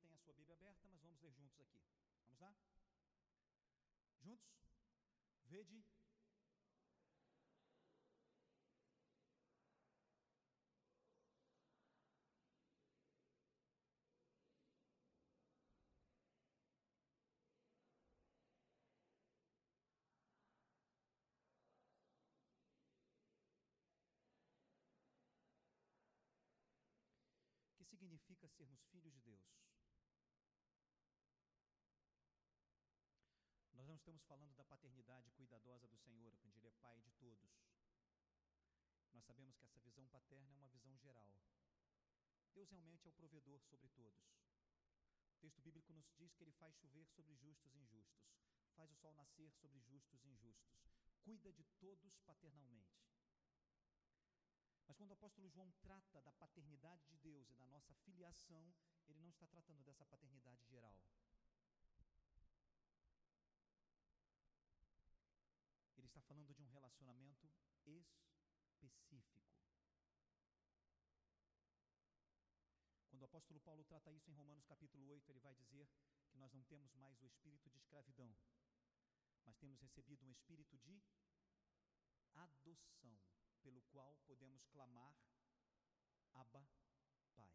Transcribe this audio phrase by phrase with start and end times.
[0.00, 1.82] mantém a sua Bíblia aberta, mas vamos ler juntos aqui.
[2.24, 2.54] Vamos lá?
[4.22, 4.48] Juntos?
[5.44, 5.84] Vede.
[27.90, 29.60] que significa sermos filhos de Deus?
[34.00, 37.52] Nós estamos falando da paternidade cuidadosa do Senhor, quando Ele é Pai de todos.
[39.12, 41.30] Nós sabemos que essa visão paterna é uma visão geral.
[42.54, 44.24] Deus realmente é o provedor sobre todos.
[45.34, 48.24] O texto bíblico nos diz que Ele faz chover sobre justos e injustos,
[48.74, 50.80] faz o sol nascer sobre justos e injustos,
[51.20, 53.04] cuida de todos paternalmente.
[54.86, 58.74] Mas quando o apóstolo João trata da paternidade de Deus e da nossa filiação,
[59.06, 60.98] ele não está tratando dessa paternidade geral.
[66.00, 67.46] Ele está falando de um relacionamento
[67.98, 69.40] específico.
[73.08, 75.88] Quando o apóstolo Paulo trata isso em Romanos capítulo 8, ele vai dizer
[76.30, 78.34] que nós não temos mais o espírito de escravidão,
[79.44, 81.02] mas temos recebido um espírito de
[82.34, 83.18] adoção
[83.62, 85.14] pelo qual podemos clamar
[86.32, 86.66] Abba,
[87.34, 87.50] Pai.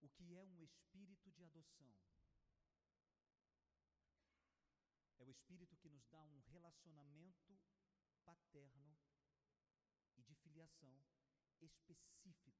[0.00, 1.94] O que é um espírito de adoção?
[5.18, 7.58] É o espírito que nos dá um relacionamento
[8.24, 8.96] paterno
[10.16, 10.94] e de filiação
[11.60, 12.54] específicos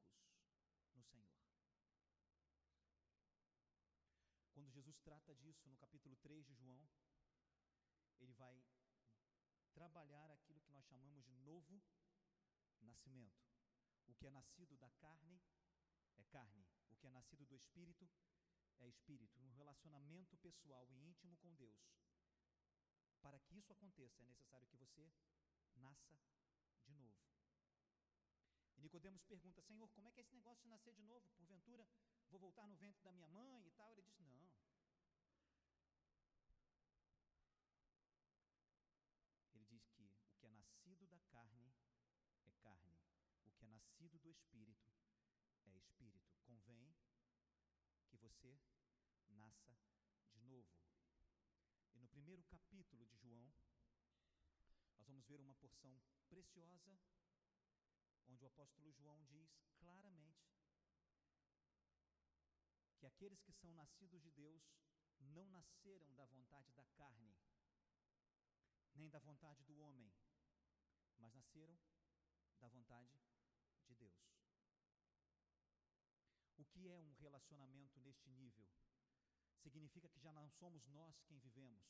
[0.94, 1.32] no Senhor.
[4.52, 6.88] Quando Jesus trata disso no capítulo 3 de João,
[8.20, 8.62] ele vai
[9.74, 11.82] trabalhar aquilo que nós chamamos de novo
[12.80, 13.42] nascimento.
[14.06, 15.40] O que é nascido da carne
[16.16, 18.08] é carne, o que é nascido do espírito
[18.78, 19.40] é espírito.
[19.40, 21.92] Um relacionamento pessoal e íntimo com Deus.
[23.22, 25.10] Para que isso aconteça, é necessário que você
[25.76, 26.18] nasça
[26.84, 27.16] de novo.
[28.76, 31.26] E Nicodemos pergunta: Senhor, como é que é esse negócio de nascer de novo?
[31.36, 31.88] Porventura,
[32.28, 33.90] vou voltar no ventre da minha mãe e tal?
[33.92, 34.50] Ele diz: Não.
[40.42, 41.72] que é nascido da carne
[42.44, 42.98] é carne,
[43.44, 44.90] o que é nascido do espírito
[45.64, 46.34] é espírito.
[46.42, 46.92] Convém
[48.08, 48.58] que você
[49.28, 49.78] nasça
[50.32, 50.66] de novo.
[52.12, 53.50] Primeiro capítulo de João,
[54.98, 56.94] nós vamos ver uma porção preciosa,
[58.28, 60.52] onde o apóstolo João diz claramente
[62.98, 64.62] que aqueles que são nascidos de Deus
[65.20, 67.34] não nasceram da vontade da carne,
[68.94, 70.12] nem da vontade do homem,
[71.16, 71.80] mas nasceram
[72.60, 73.18] da vontade
[73.86, 74.36] de Deus.
[76.58, 78.68] O que é um relacionamento neste nível?
[79.62, 81.86] Significa que já não somos nós quem vivemos,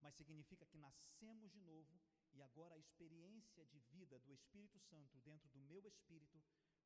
[0.00, 2.00] mas significa que nascemos de novo
[2.32, 6.42] e agora a experiência de vida do Espírito Santo dentro do meu espírito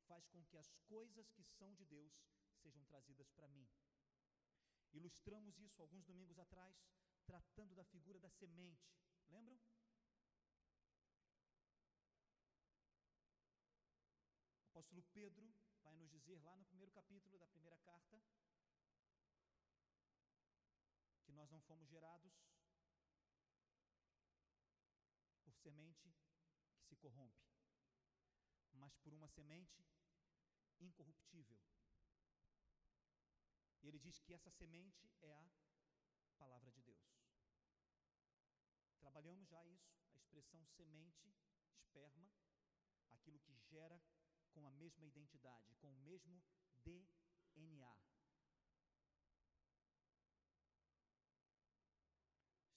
[0.07, 2.13] faz com que as coisas que são de Deus
[2.61, 3.67] sejam trazidas para mim.
[4.93, 6.75] Ilustramos isso alguns domingos atrás,
[7.25, 8.87] tratando da figura da semente.
[9.29, 9.59] Lembram?
[14.81, 15.53] apóstolo Pedro
[15.83, 18.19] vai nos dizer lá no primeiro capítulo da primeira carta
[21.41, 22.31] nós não fomos gerados
[25.43, 26.15] por semente
[26.75, 27.43] que se corrompe,
[28.73, 29.83] mas por uma semente
[30.79, 31.59] incorruptível.
[33.81, 35.49] E ele diz que essa semente é a
[36.37, 37.09] palavra de Deus.
[38.99, 41.33] Trabalhamos já isso, a expressão semente,
[41.73, 42.29] esperma,
[43.09, 43.99] aquilo que gera
[44.51, 46.39] com a mesma identidade, com o mesmo
[46.75, 48.11] DNA.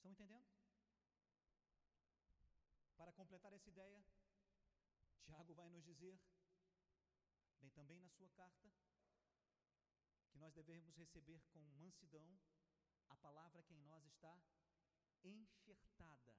[0.04, 0.46] Estão entendendo?
[2.94, 4.06] Para completar essa ideia,
[5.24, 6.16] Tiago vai nos dizer,
[7.58, 8.70] bem também na sua carta,
[10.30, 12.38] que nós devemos receber com mansidão
[13.08, 14.40] a palavra que em nós está
[15.24, 16.38] enxertada,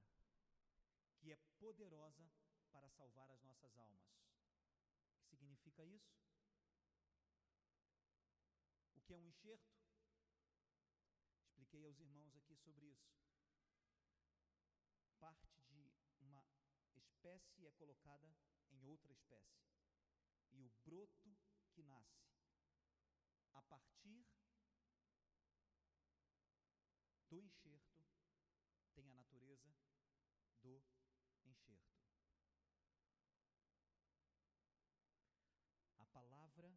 [1.18, 2.32] que é poderosa
[2.72, 4.08] para salvar as nossas almas
[5.18, 6.16] que significa isso?
[8.96, 9.76] O que é um enxerto?
[11.44, 13.12] Expliquei aos irmãos aqui sobre isso.
[15.20, 15.55] Parte
[17.26, 18.38] espécie é colocada
[18.72, 19.58] em outra espécie.
[20.52, 21.36] E o broto
[21.74, 22.30] que nasce
[23.54, 24.28] a partir
[27.28, 28.06] do enxerto
[28.94, 29.76] tem a natureza
[30.62, 30.84] do
[31.46, 31.96] enxerto.
[36.14, 36.72] palavra,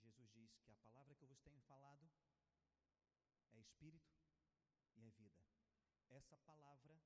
[0.00, 2.10] Jesus diz que a palavra que eu vos tenho falado
[3.52, 4.16] é espírito
[4.94, 5.44] e é vida.
[6.08, 6.98] Essa palavra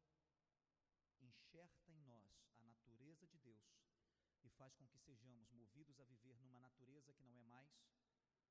[1.26, 2.24] enxerta em nós
[2.56, 3.80] a natureza de Deus
[4.42, 7.70] e faz com que sejamos movidos a viver numa natureza que não é mais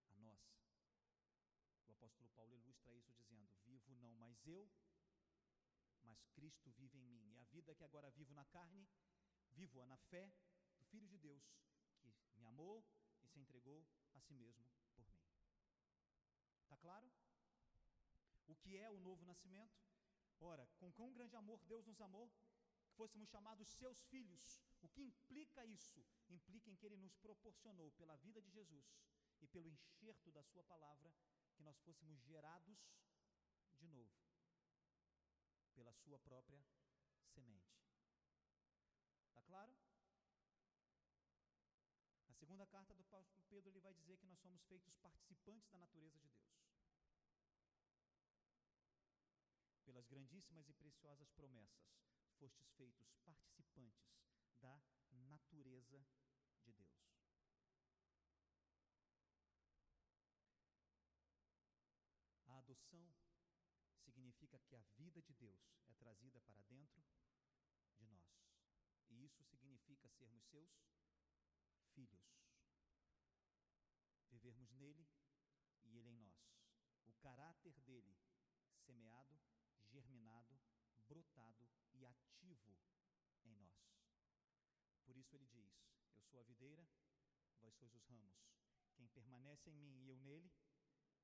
[0.07, 0.59] a nossa.
[1.87, 4.69] O apóstolo Paulo ilustra isso dizendo: Vivo não mais eu,
[6.03, 7.29] mas Cristo vive em mim.
[7.29, 8.87] E a vida que agora vivo na carne,
[9.51, 10.31] vivo-a na fé
[10.77, 11.43] do Filho de Deus,
[12.01, 12.85] que me amou
[13.23, 15.19] e se entregou a si mesmo por mim.
[16.63, 17.11] Está claro?
[18.47, 19.77] O que é o novo nascimento?
[20.39, 22.31] Ora, com quão grande amor Deus nos amou,
[22.99, 24.61] fôssemos chamados seus filhos.
[24.81, 26.05] O que implica isso?
[26.27, 28.85] Implica em que Ele nos proporcionou, pela vida de Jesus
[29.39, 31.09] e pelo enxerto da Sua palavra,
[31.55, 32.77] que nós fôssemos gerados
[33.77, 34.19] de novo,
[35.73, 36.61] pela Sua própria
[37.33, 37.79] semente.
[39.27, 39.73] Está claro?
[42.27, 45.79] Na segunda carta do apóstolo Pedro, ele vai dizer que nós somos feitos participantes da
[45.79, 46.51] natureza de Deus.
[49.85, 51.99] Pelas grandíssimas e preciosas promessas,
[52.39, 54.15] fostes feitos participantes
[54.61, 54.81] da
[55.11, 56.01] natureza
[56.63, 56.95] de Deus.
[62.47, 63.13] A adoção
[64.05, 65.59] significa que a vida de Deus
[65.89, 67.03] é trazida para dentro
[67.97, 68.31] de nós.
[69.09, 70.69] E isso significa sermos seus
[71.93, 72.23] filhos.
[74.29, 75.05] Vivermos nele
[75.83, 76.55] e ele em nós.
[77.05, 78.17] O caráter dele
[78.85, 79.37] semeado,
[79.89, 80.57] germinado,
[81.09, 81.67] brotado
[81.99, 82.77] e ativo
[83.43, 83.77] em nós.
[85.05, 85.73] Por isso ele diz:
[86.13, 86.87] Eu sou a videira,
[87.61, 88.37] vós sois os ramos.
[88.95, 90.51] Quem permanece em mim e eu nele,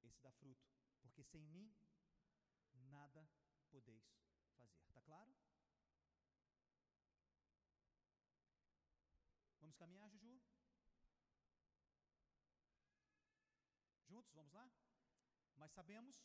[0.04, 0.66] esse dá fruto,
[1.02, 1.74] porque sem mim
[2.74, 3.28] nada
[3.70, 4.04] podeis
[4.58, 4.82] fazer.
[4.88, 5.36] Está claro?
[9.60, 10.40] Vamos caminhar, Juju?
[14.08, 14.70] Juntos, vamos lá?
[15.56, 16.24] Mas sabemos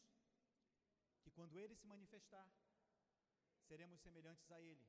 [1.23, 2.47] que quando ele se manifestar,
[3.71, 4.85] seremos semelhantes a ele,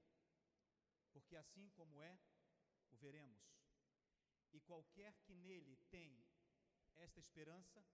[1.12, 2.20] porque assim como é,
[2.90, 3.40] o veremos.
[4.52, 6.26] E qualquer que nele tem
[6.98, 7.86] esta esperança,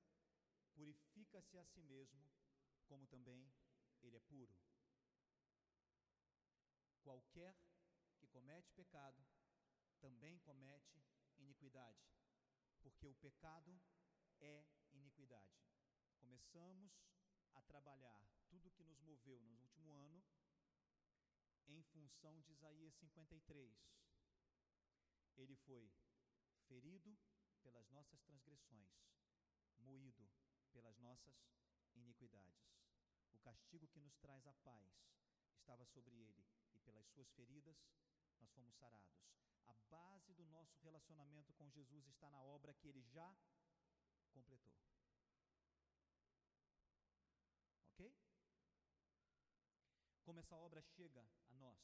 [0.73, 2.25] purifica-se a si mesmo,
[2.85, 3.51] como também
[4.01, 4.57] ele é puro.
[7.01, 7.53] Qualquer
[8.17, 9.27] que comete pecado,
[9.99, 11.03] também comete
[11.37, 12.07] iniquidade,
[12.81, 13.77] porque o pecado
[14.39, 15.59] é iniquidade.
[16.15, 16.93] Começamos
[17.55, 20.23] a trabalhar tudo que nos moveu no último ano
[21.67, 23.73] em função de Isaías 53.
[25.37, 25.91] Ele foi
[26.67, 27.17] ferido
[27.61, 28.91] pelas nossas transgressões,
[29.79, 30.29] moído
[30.71, 31.35] pelas nossas
[31.95, 32.77] iniquidades.
[33.31, 34.91] O castigo que nos traz a paz
[35.59, 37.77] estava sobre ele, e pelas suas feridas
[38.39, 39.17] nós fomos sarados.
[39.65, 43.35] A base do nosso relacionamento com Jesus está na obra que ele já
[44.31, 44.73] completou.
[47.91, 48.13] Ok?
[50.23, 51.77] Como essa obra chega a nós?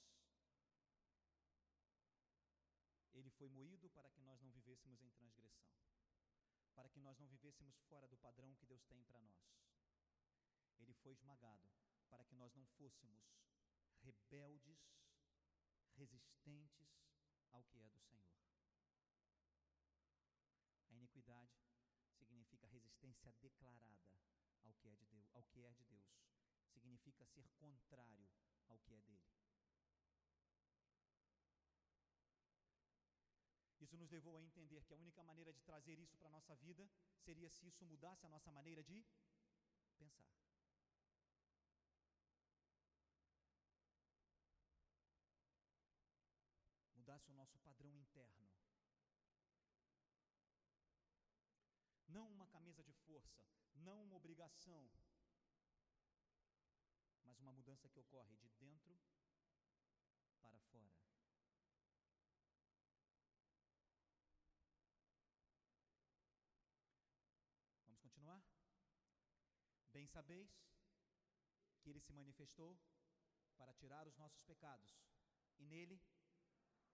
[3.14, 5.76] Ele foi moído para que nós não vivêssemos em transgressão,
[6.74, 9.44] para que nós não vivêssemos fora do padrão que Deus tem para nós.
[10.80, 11.70] Ele foi esmagado
[12.10, 13.36] para que nós não fôssemos
[14.02, 14.80] rebeldes,
[15.98, 16.88] resistentes
[17.52, 18.32] ao que é do Senhor.
[20.88, 21.60] A iniquidade
[22.18, 24.18] significa resistência declarada
[24.64, 26.08] ao que é de Deus, ao que é de Deus.
[26.72, 28.32] Significa ser contrário
[28.68, 29.24] ao que é dele.
[33.80, 36.56] Isso nos levou a entender que a única maneira de trazer isso para a nossa
[36.56, 36.90] vida
[37.20, 39.06] seria se isso mudasse a nossa maneira de
[39.98, 40.32] pensar.
[46.96, 48.50] Mudasse o nosso padrão interno.
[52.08, 53.44] Não uma camisa de força,
[53.76, 54.90] não uma obrigação,
[57.34, 58.96] mas uma mudança que ocorre de dentro
[60.40, 60.94] para fora.
[67.86, 68.44] Vamos continuar?
[69.92, 70.52] Bem sabeis
[71.82, 72.80] que ele se manifestou
[73.58, 74.96] para tirar os nossos pecados,
[75.58, 76.00] e nele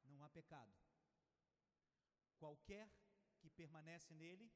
[0.05, 0.73] não há pecado.
[2.37, 2.89] Qualquer
[3.39, 4.49] que permanece nele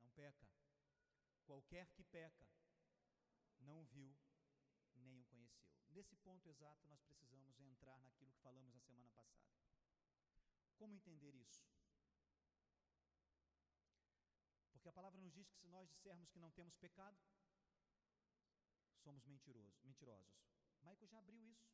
[0.00, 0.48] não peca.
[1.44, 2.54] Qualquer que peca
[3.64, 4.16] não viu
[4.94, 5.68] nem o conheceu.
[5.90, 9.52] Nesse ponto exato, nós precisamos entrar naquilo que falamos na semana passada.
[10.76, 11.64] Como entender isso?
[14.72, 17.18] Porque a palavra nos diz que se nós dissermos que não temos pecado,
[19.02, 20.34] somos mentirosos, mentirosos.
[20.82, 21.72] Maico já abriu isso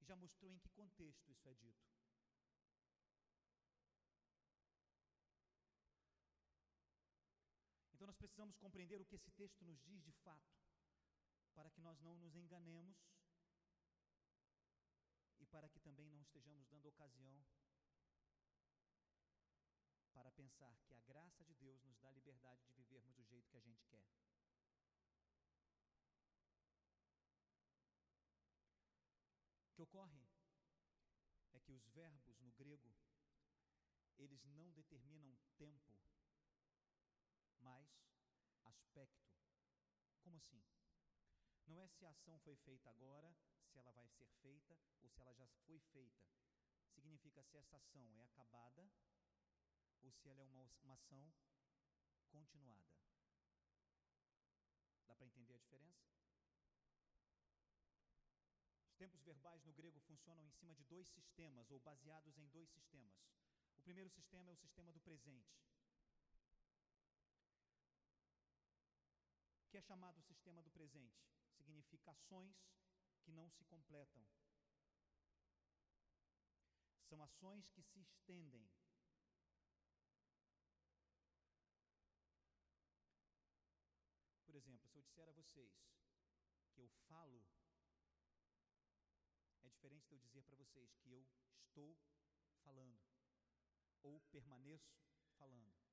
[0.00, 1.96] e já mostrou em que contexto isso é dito.
[8.06, 10.48] nós precisamos compreender o que esse texto nos diz de fato,
[11.56, 12.98] para que nós não nos enganemos
[15.38, 17.42] e para que também não estejamos dando ocasião
[20.12, 23.56] para pensar que a graça de Deus nos dá liberdade de vivermos do jeito que
[23.56, 24.06] a gente quer.
[29.64, 30.28] O que ocorre
[31.52, 32.94] é que os verbos no grego
[34.18, 35.98] eles não determinam tempo,
[37.60, 37.88] mas
[38.64, 39.26] aspecto.
[40.22, 40.62] Como assim?
[41.66, 43.34] Não é se a ação foi feita agora,
[43.70, 46.24] se ela vai ser feita ou se ela já foi feita.
[46.94, 48.88] Significa se essa ação é acabada
[50.02, 51.32] ou se ela é uma, uma ação
[52.28, 52.86] continuada.
[55.06, 56.06] Dá para entender a diferença?
[58.86, 62.70] Os tempos verbais no grego funcionam em cima de dois sistemas, ou baseados em dois
[62.70, 63.14] sistemas.
[63.76, 65.54] O primeiro sistema é o sistema do presente,
[69.68, 71.35] que é chamado sistema do presente.
[71.66, 72.56] Significa ações
[73.24, 74.24] que não se completam.
[77.08, 78.70] São ações que se estendem.
[84.44, 85.74] Por exemplo, se eu disser a vocês
[86.72, 87.44] que eu falo,
[89.64, 91.26] é diferente de eu dizer para vocês que eu
[91.64, 91.98] estou
[92.62, 93.02] falando
[94.04, 94.96] ou permaneço
[95.36, 95.85] falando.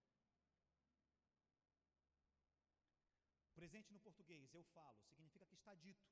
[3.73, 6.07] Presente no português, eu falo, significa que está dito.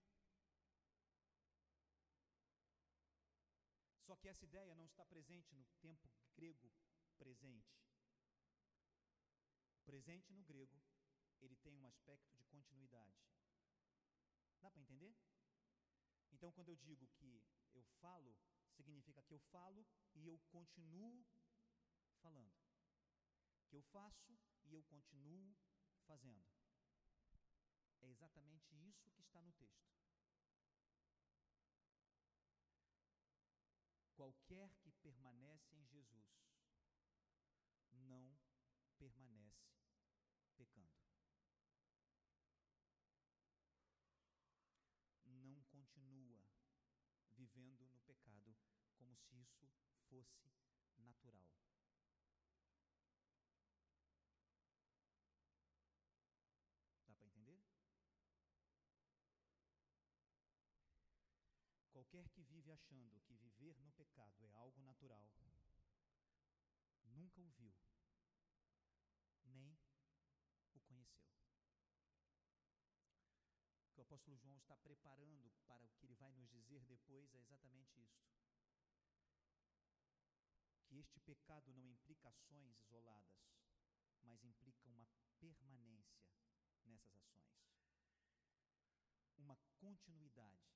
[4.00, 6.74] Só que essa ideia não está presente no tempo grego
[7.20, 7.80] presente.
[9.86, 10.82] Presente no grego,
[11.39, 13.22] ele tem um aspecto de continuidade.
[14.60, 15.15] Dá para entender?
[16.32, 18.36] Então, quando eu digo que eu falo,
[18.72, 21.24] significa que eu falo e eu continuo
[22.24, 22.58] falando.
[23.68, 25.56] Que eu faço e eu continuo
[26.08, 26.61] fazendo.
[28.01, 29.91] É exatamente isso que está no texto.
[34.15, 36.41] Qualquer que permanece em Jesus
[37.91, 38.38] não
[38.98, 39.72] permanece
[40.55, 41.01] pecando.
[45.25, 46.43] Não continua
[47.31, 48.55] vivendo no pecado
[48.96, 49.67] como se isso
[50.08, 50.53] fosse
[50.98, 51.50] natural.
[57.08, 57.60] Dá para entender?
[61.91, 65.30] Qualquer que achando que viver no pecado é algo natural,
[67.04, 67.74] nunca o viu,
[69.46, 69.78] nem
[70.74, 71.32] o conheceu.
[73.86, 77.34] O que o apóstolo João está preparando para o que ele vai nos dizer depois
[77.36, 78.32] é exatamente isto.
[80.88, 83.42] Que este pecado não implica ações isoladas,
[84.24, 85.08] mas implica uma
[85.40, 86.22] permanência
[86.86, 87.51] nessas ações,
[89.38, 90.72] uma continuidade,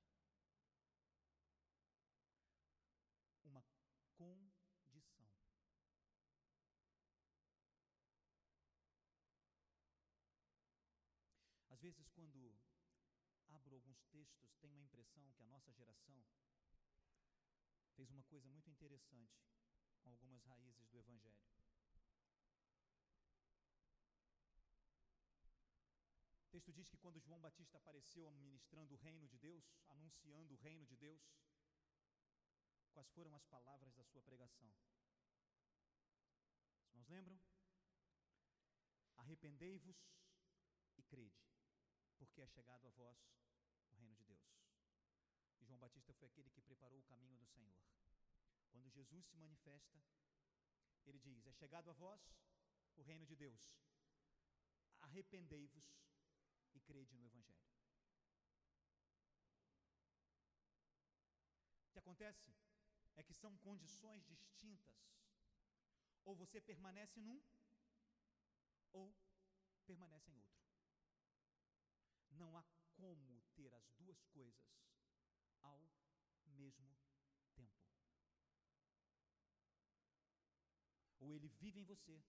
[3.44, 3.62] uma
[4.16, 4.50] condição.
[11.70, 12.52] Às vezes, quando
[13.46, 16.20] abro alguns textos, tenho a impressão que a nossa geração
[17.94, 19.38] fez uma coisa muito interessante
[20.02, 21.46] com algumas raízes do Evangelho.
[26.40, 30.56] O texto diz que quando João Batista apareceu ministrando o reino de Deus, anunciando o
[30.56, 31.22] reino de Deus,
[32.94, 34.74] quais foram as palavras da sua pregação?
[36.80, 37.38] Os irmãos lembram?
[39.18, 39.96] Arrependei-vos
[40.98, 41.55] e crede,
[42.18, 43.18] porque é chegado a vós
[43.90, 44.46] o reino de Deus.
[45.60, 47.76] E João Batista foi aquele que preparou o caminho do Senhor.
[48.70, 50.02] Quando Jesus se manifesta,
[51.06, 52.20] ele diz: É chegado a vós
[52.96, 53.72] o reino de Deus.
[55.00, 55.86] Arrependei-vos
[56.74, 57.66] e crede no Evangelho.
[61.86, 62.54] O que acontece
[63.14, 64.94] é que são condições distintas.
[66.24, 67.40] Ou você permanece num,
[68.92, 69.14] ou
[69.86, 70.75] permanece em outro.
[72.38, 72.64] Não há
[72.94, 74.76] como ter as duas coisas
[75.62, 75.80] ao
[76.44, 76.96] mesmo
[77.54, 77.82] tempo.
[81.18, 82.22] Ou ele vive em você,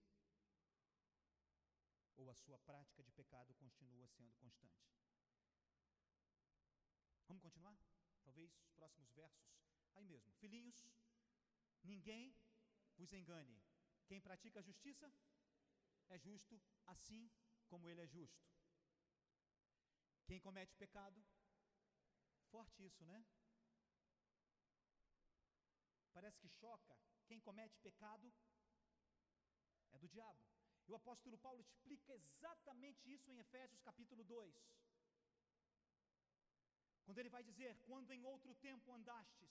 [2.15, 4.87] ou a sua prática de pecado continua sendo constante.
[7.27, 7.77] Vamos continuar?
[8.23, 9.45] Talvez os próximos versos.
[9.95, 10.31] Aí mesmo.
[10.33, 10.87] Filhinhos,
[11.83, 12.35] ninguém
[12.95, 13.61] vos engane.
[14.07, 15.11] Quem pratica a justiça
[16.09, 17.29] é justo assim
[17.67, 18.56] como ele é justo.
[20.27, 21.23] Quem comete pecado,
[22.51, 23.25] forte isso, né?
[26.11, 26.97] Parece que choca.
[27.27, 28.33] Quem comete pecado
[29.93, 30.43] é do diabo.
[30.87, 34.53] E o apóstolo Paulo explica exatamente isso em Efésios capítulo 2.
[37.05, 39.49] Quando ele vai dizer: Quando em outro tempo andastes,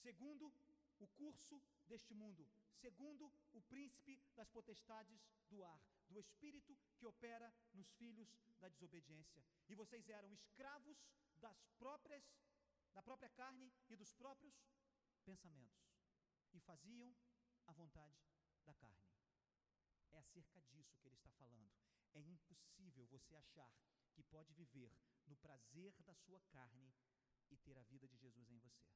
[0.00, 0.52] segundo
[0.98, 2.48] o curso deste mundo,
[2.80, 5.20] segundo o príncipe das potestades
[5.50, 9.44] do ar, do espírito que opera nos filhos da desobediência.
[9.68, 10.98] E vocês eram escravos
[11.36, 12.24] das próprias
[12.92, 14.54] da própria carne e dos próprios
[15.22, 15.86] pensamentos
[16.54, 17.14] e faziam
[17.66, 18.18] a vontade
[18.64, 19.06] da carne.
[20.12, 21.76] É acerca disso que ele está falando.
[22.14, 23.70] É impossível você achar
[24.14, 26.94] que pode viver no prazer da sua carne
[27.50, 28.88] e ter a vida de Jesus em você.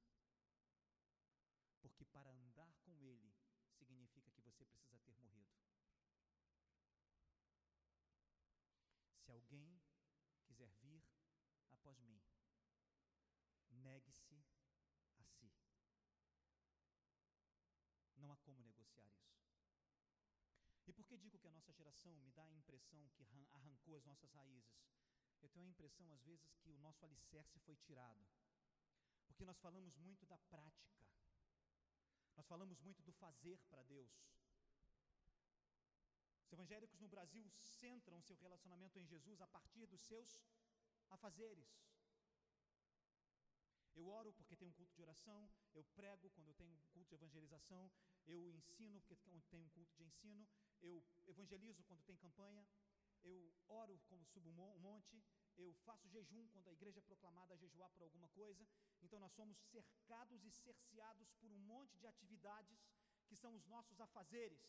[1.83, 3.35] Porque para andar com Ele
[3.76, 5.55] significa que você precisa ter morrido.
[9.19, 9.81] Se alguém
[10.47, 11.05] quiser vir
[11.71, 12.21] após mim,
[14.00, 14.42] negue-se
[15.19, 15.52] a si.
[18.16, 19.38] Não há como negociar isso.
[20.87, 24.04] E por que digo que a nossa geração me dá a impressão que arrancou as
[24.04, 24.80] nossas raízes?
[25.40, 28.26] Eu tenho a impressão, às vezes, que o nosso alicerce foi tirado.
[29.26, 31.07] Porque nós falamos muito da prática.
[32.37, 34.12] Nós falamos muito do fazer para Deus.
[36.45, 40.42] Os evangélicos no Brasil centram seu relacionamento em Jesus a partir dos seus
[41.11, 41.69] afazeres.
[43.94, 47.09] Eu oro porque tenho um culto de oração, eu prego quando eu tenho um culto
[47.09, 47.90] de evangelização,
[48.26, 50.49] eu ensino porque tenho um culto de ensino,
[50.80, 52.66] eu evangelizo quando tem campanha,
[53.23, 55.23] eu oro quando subo um monte,
[55.56, 58.66] eu faço jejum quando a igreja é proclamada a jejuar por alguma coisa.
[59.02, 62.80] Então nós somos cercados e cerceados por um monte de atividades
[63.26, 64.62] que são os nossos afazeres.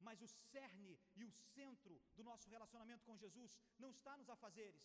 [0.00, 4.82] Mas o cerne e o centro do nosso relacionamento com Jesus não está nos afazeres.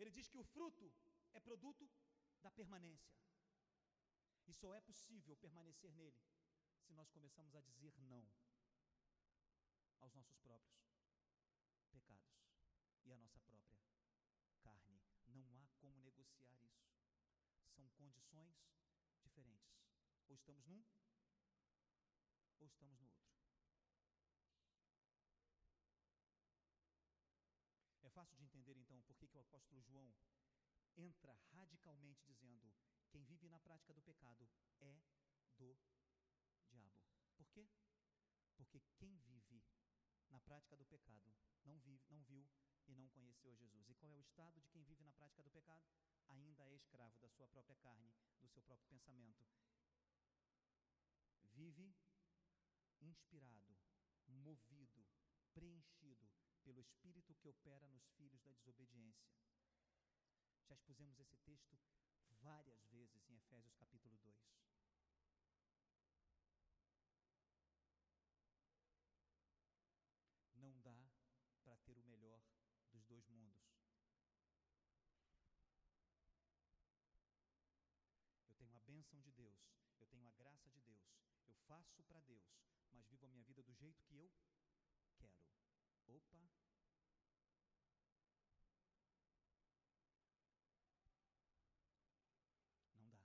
[0.00, 0.90] Ele diz que o fruto
[1.34, 1.90] é produto
[2.40, 3.14] da permanência.
[4.46, 6.18] E só é possível permanecer nele
[6.80, 8.26] se nós começamos a dizer não
[10.00, 10.80] aos nossos próprios
[11.90, 12.40] pecados
[13.04, 13.78] e à nossa própria
[14.62, 15.02] carne.
[15.26, 16.88] Não há como negociar isso.
[17.76, 18.56] São condições
[19.22, 19.76] diferentes.
[20.28, 20.82] Ou estamos num,
[22.58, 23.29] ou estamos no outro.
[28.20, 30.12] Fácil de entender então por que, o apóstolo João
[30.94, 32.70] entra radicalmente dizendo:
[33.08, 34.46] quem vive na prática do pecado
[34.80, 35.00] é
[35.56, 35.78] do
[36.68, 37.00] diabo.
[37.34, 37.66] Por quê?
[38.56, 39.62] Porque quem vive
[40.28, 42.46] na prática do pecado não, vive, não viu
[42.86, 43.88] e não conheceu Jesus.
[43.88, 45.88] E qual é o estado de quem vive na prática do pecado?
[46.28, 49.46] Ainda é escravo da sua própria carne, do seu próprio pensamento.
[51.52, 51.94] Vive
[53.00, 53.74] inspirado,
[54.28, 55.06] movido,
[55.54, 56.09] preenchido
[56.80, 59.28] pelo Espírito que opera nos filhos da desobediência.
[60.66, 61.78] Já expusemos esse texto
[62.40, 64.34] várias vezes em Efésios capítulo 2.
[70.54, 71.10] Não dá
[71.62, 72.42] para ter o melhor
[72.92, 73.60] dos dois mundos.
[78.46, 79.58] Eu tenho a bênção de Deus,
[79.98, 81.04] eu tenho a graça de Deus,
[81.46, 82.48] eu faço para Deus,
[82.90, 84.30] mas vivo a minha vida do jeito que eu
[85.18, 85.50] quero.
[86.10, 86.50] Opa!
[92.96, 93.22] Não dá.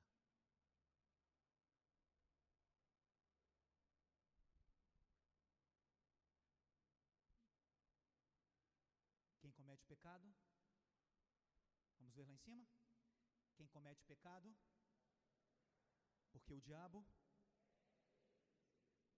[9.41, 10.35] Quem comete pecado?
[11.97, 12.63] Vamos ver lá em cima?
[13.55, 14.55] Quem comete pecado?
[16.31, 17.03] Porque o diabo,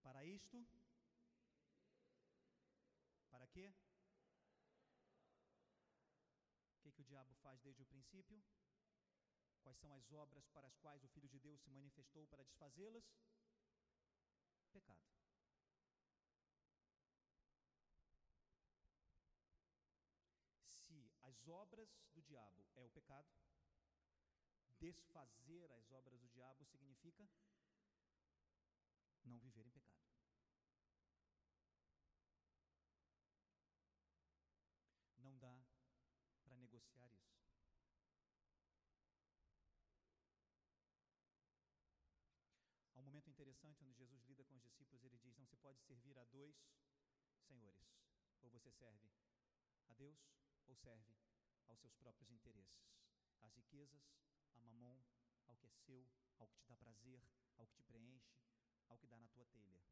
[0.00, 0.66] para isto,
[3.28, 3.70] para quê?
[6.72, 8.42] O que, que o diabo faz desde o princípio?
[9.60, 13.04] Quais são as obras para as quais o Filho de Deus se manifestou para desfazê-las?
[14.72, 15.18] Pecado.
[20.88, 23.28] Se as obras do diabo é o pecado,
[24.78, 27.28] desfazer as obras do diabo significa
[29.24, 29.98] não viver em pecado.
[35.18, 35.64] Não dá
[36.44, 37.38] para negociar isso.
[42.94, 45.80] Há um momento interessante onde Jesus lida com os discípulos, ele diz: Não se pode
[45.82, 46.56] servir a dois
[47.46, 47.86] senhores.
[48.42, 49.10] Ou você serve
[49.88, 50.18] a Deus,
[50.66, 51.12] ou serve
[51.68, 52.88] aos seus próprios interesses,
[53.40, 54.02] às riquezas,
[54.54, 55.00] a mamon,
[55.46, 56.06] ao que é seu,
[56.38, 57.22] ao que te dá prazer,
[57.56, 58.36] ao que te preenche,
[58.88, 59.82] ao que dá na tua telha.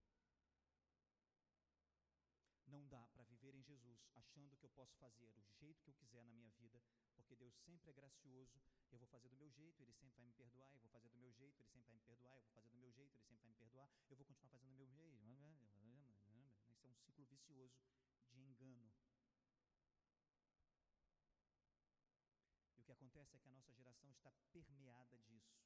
[2.67, 5.95] Não dá para viver em Jesus achando que eu posso fazer o jeito que eu
[5.95, 6.83] quiser na minha vida,
[7.15, 8.61] porque Deus sempre é gracioso,
[8.91, 11.19] eu vou fazer do meu jeito, Ele sempre vai me perdoar, eu vou fazer do
[11.19, 13.41] meu jeito, Ele sempre vai me perdoar, eu vou fazer do meu jeito, Ele sempre
[13.41, 15.07] vai me perdoar, eu vou continuar fazendo do meu jeito.
[16.69, 17.79] Isso é um ciclo vicioso
[18.33, 18.93] de engano.
[22.77, 22.93] E o que
[23.27, 25.59] acontece é que a nossa geração está permeada disso.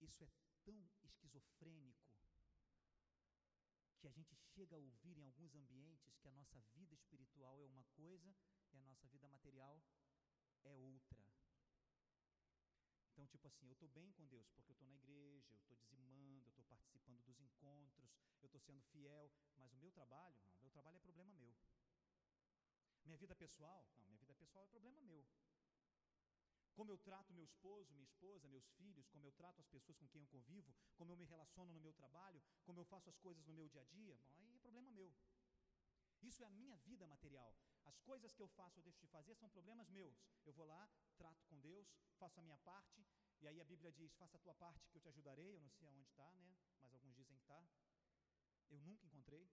[0.00, 0.28] Isso é
[0.64, 2.08] tão esquizofrênico
[3.98, 7.66] que a gente chega a ouvir em alguns ambientes que a nossa vida espiritual é
[7.66, 8.34] uma coisa
[8.72, 9.82] e a nossa vida material
[10.64, 11.22] é outra.
[13.12, 15.76] Então, tipo assim, eu estou bem com Deus porque eu estou na igreja, eu estou
[15.76, 20.54] dizimando, eu estou participando dos encontros, eu estou sendo fiel, mas o meu trabalho, não,
[20.54, 21.54] o meu trabalho é problema meu.
[23.10, 25.26] Minha vida pessoal, não, minha vida pessoal é problema meu.
[26.74, 30.06] Como eu trato meu esposo, minha esposa, meus filhos, como eu trato as pessoas com
[30.06, 33.44] quem eu convivo, como eu me relaciono no meu trabalho, como eu faço as coisas
[33.48, 35.12] no meu dia a dia, bom, aí é problema meu.
[36.22, 37.52] Isso é a minha vida material.
[37.84, 40.16] As coisas que eu faço ou deixo de fazer são problemas meus.
[40.44, 43.04] Eu vou lá, trato com Deus, faço a minha parte,
[43.40, 45.56] e aí a Bíblia diz: faça a tua parte que eu te ajudarei.
[45.56, 46.54] Eu não sei aonde está, né?
[46.80, 47.66] Mas alguns dizem que está.
[48.68, 49.50] Eu nunca encontrei.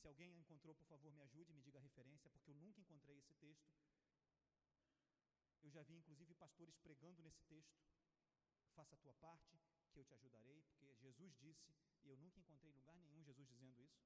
[0.00, 3.18] Se alguém encontrou, por favor, me ajude, me diga a referência, porque eu nunca encontrei
[3.18, 3.70] esse texto.
[5.62, 7.84] Eu já vi inclusive pastores pregando nesse texto.
[8.74, 9.60] Faça a tua parte,
[9.92, 13.78] que eu te ajudarei, porque Jesus disse, e eu nunca encontrei lugar nenhum Jesus dizendo
[13.82, 14.00] isso.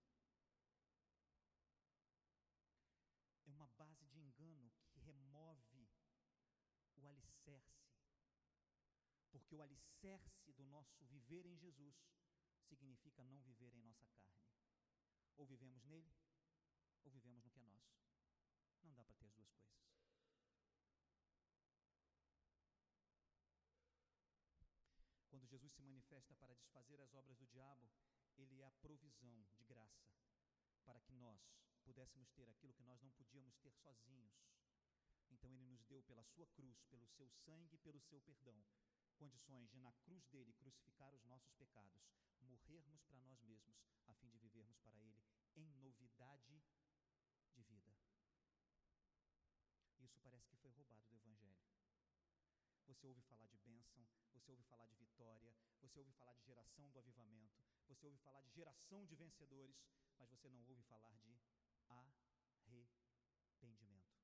[3.47, 5.89] É uma base de engano que remove
[6.97, 7.87] o alicerce.
[9.31, 11.95] Porque o alicerce do nosso viver em Jesus
[12.65, 14.35] significa não viver em nossa carne.
[15.37, 16.15] Ou vivemos nele,
[17.05, 17.99] ou vivemos no que é nosso.
[18.83, 19.75] Não dá para ter as duas coisas.
[25.29, 27.91] Quando Jesus se manifesta para desfazer as obras do diabo,
[28.37, 30.15] ele é a provisão de graça
[30.85, 31.41] para que nós
[31.83, 34.33] pudéssemos ter aquilo que nós não podíamos ter sozinhos.
[35.31, 38.65] Então ele nos deu pela sua cruz, pelo seu sangue e pelo seu perdão,
[39.15, 42.03] condições de na cruz dele crucificar os nossos pecados,
[42.41, 45.23] morrermos para nós mesmos, a fim de vivermos para ele
[45.57, 46.63] em novidade
[47.55, 47.95] de vida.
[50.01, 51.63] Isso parece que foi roubado do evangelho.
[52.87, 56.91] Você ouve falar de bênção, você ouve falar de vitória, você ouve falar de geração
[56.91, 59.77] do avivamento, você ouve falar de geração de vencedores,
[60.19, 61.39] mas você não ouve falar de
[61.79, 64.15] arrependimento.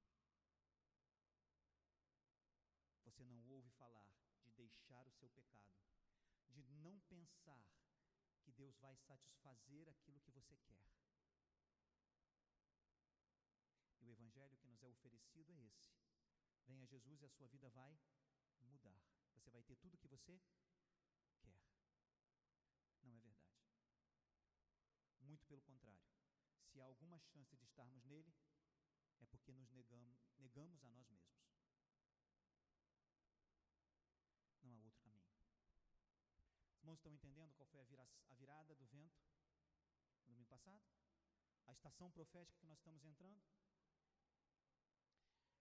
[3.05, 5.77] Você não ouve falar de deixar o seu pecado,
[6.49, 7.63] de não pensar
[8.43, 10.83] que Deus vai satisfazer aquilo que você quer.
[14.01, 15.93] E o evangelho que nos é oferecido é esse.
[16.67, 17.99] Venha Jesus e a sua vida vai
[18.61, 19.03] mudar.
[19.35, 20.41] Você vai ter tudo o que você
[21.43, 21.61] quer.
[23.03, 23.61] Não é verdade.
[25.21, 26.03] Muito pelo contrário.
[26.65, 28.33] Se há alguma chance de estarmos nele,
[29.21, 31.41] é porque nos negamos, negamos a nós mesmos.
[34.63, 35.21] Não há outro caminho.
[36.77, 39.23] Os irmãos estão entendendo qual foi a, vira, a virada do vento
[40.17, 40.83] no domingo passado?
[41.67, 43.41] A estação profética que nós estamos entrando?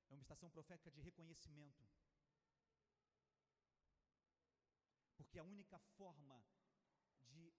[0.10, 1.88] É uma estação profética de reconhecimento.
[5.18, 6.44] Porque a única forma
[7.22, 7.54] de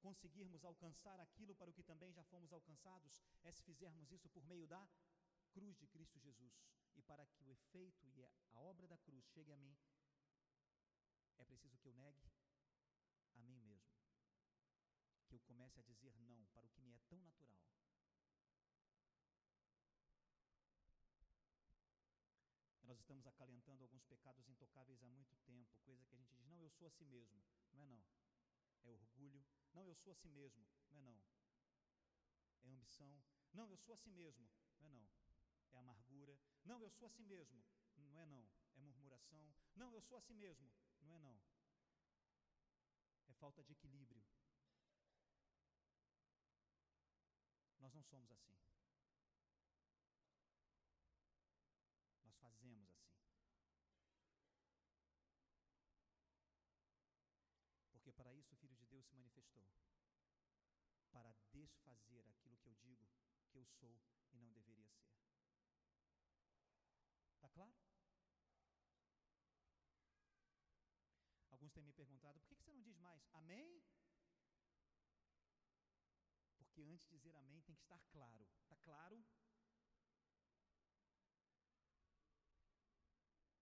[0.00, 4.44] conseguirmos alcançar aquilo para o que também já fomos alcançados é se fizermos isso por
[4.44, 4.88] meio da
[5.52, 6.60] cruz de Cristo Jesus.
[6.96, 9.78] E para que o efeito e a obra da cruz chegue a mim,
[11.38, 12.45] é preciso que eu negue.
[15.28, 17.60] Que eu comece a dizer não para o que me é tão natural.
[22.82, 26.62] Nós estamos acalentando alguns pecados intocáveis há muito tempo, coisa que a gente diz, não,
[26.62, 27.42] eu sou a si mesmo.
[27.72, 28.04] Não é não.
[28.84, 29.44] É orgulho.
[29.74, 30.64] Não, eu sou a si mesmo.
[30.90, 31.20] Não é não.
[32.62, 33.20] É ambição.
[33.52, 34.48] Não, eu sou a si mesmo.
[34.78, 35.08] Não é não.
[35.72, 36.38] É amargura.
[36.64, 37.64] Não, eu sou a si mesmo.
[37.96, 38.48] Não é não.
[38.76, 39.52] É murmuração.
[39.74, 40.70] Não, eu sou a si mesmo.
[41.00, 41.40] Não é não.
[43.28, 44.22] É falta de equilíbrio.
[47.86, 48.52] Nós não somos assim.
[52.40, 53.14] fazemos assim.
[57.92, 59.70] Porque para isso o Filho de Deus se manifestou
[61.12, 63.08] para desfazer aquilo que eu digo
[63.52, 65.06] que eu sou e não deveria ser.
[67.36, 67.72] Está claro?
[71.50, 73.80] Alguns têm me perguntado, por que você não diz mais amém?
[76.96, 78.48] Antes de dizer amém tem que estar claro.
[78.62, 79.22] Está claro?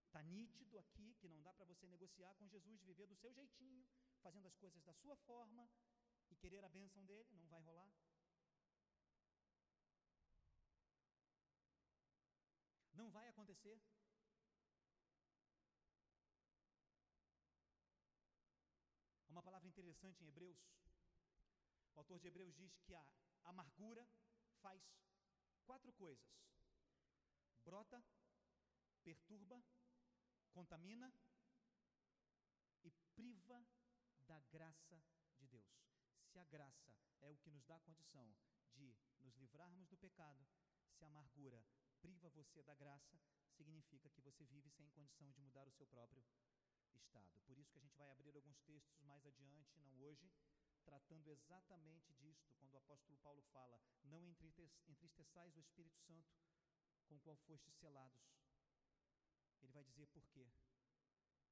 [0.07, 3.85] Está nítido aqui que não dá para você negociar com Jesus, viver do seu jeitinho,
[4.23, 5.69] fazendo as coisas da sua forma
[6.31, 7.93] e querer a bênção dele, não vai rolar.
[12.93, 13.83] Não vai acontecer.
[19.29, 20.84] Uma palavra interessante em Hebreus.
[21.95, 23.07] O autor de Hebreus diz que a
[23.45, 24.07] amargura
[24.61, 24.83] faz
[25.65, 26.29] quatro coisas:
[27.65, 28.03] brota,
[29.03, 29.63] perturba,
[30.53, 31.13] contamina
[32.83, 33.65] e priva
[34.21, 35.03] da graça
[35.39, 35.85] de Deus.
[36.31, 38.35] Se a graça é o que nos dá a condição
[38.73, 40.47] de nos livrarmos do pecado,
[40.93, 41.65] se a amargura
[42.01, 43.19] priva você da graça,
[43.53, 46.25] significa que você vive sem condição de mudar o seu próprio
[46.93, 47.41] estado.
[47.47, 50.31] Por isso que a gente vai abrir alguns textos mais adiante, não hoje,
[50.85, 54.23] tratando exatamente disto, quando o apóstolo Paulo fala: Não
[54.87, 56.35] entristeçais o Espírito Santo
[57.07, 58.23] com o qual fostes selados.
[59.63, 60.47] Ele vai dizer por quê?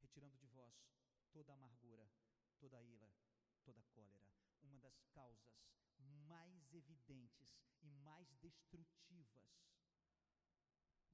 [0.00, 0.74] Retirando de vós
[1.32, 2.10] toda amargura,
[2.58, 3.10] toda ira,
[3.64, 4.28] toda cólera.
[4.62, 5.62] Uma das causas
[6.26, 9.42] mais evidentes e mais destrutivas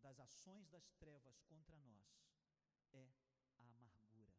[0.00, 2.04] das ações das trevas contra nós
[2.92, 3.10] é
[3.58, 4.34] a amargura.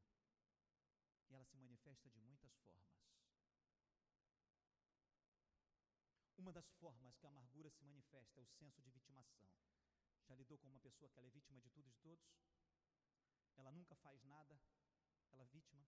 [1.30, 3.00] E ela se manifesta de muitas formas.
[6.40, 9.46] Uma das formas que a amargura se manifesta é o senso de vitimação.
[10.26, 12.26] Já lidou com uma pessoa que ela é vítima de tudo e de todos?
[13.58, 14.58] Ela nunca faz nada,
[15.34, 15.86] ela é vítima.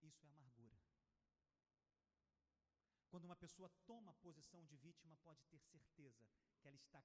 [0.00, 0.80] Isso é amargura.
[3.10, 6.26] Quando uma pessoa toma a posição de vítima, pode ter certeza
[6.58, 7.04] que ela está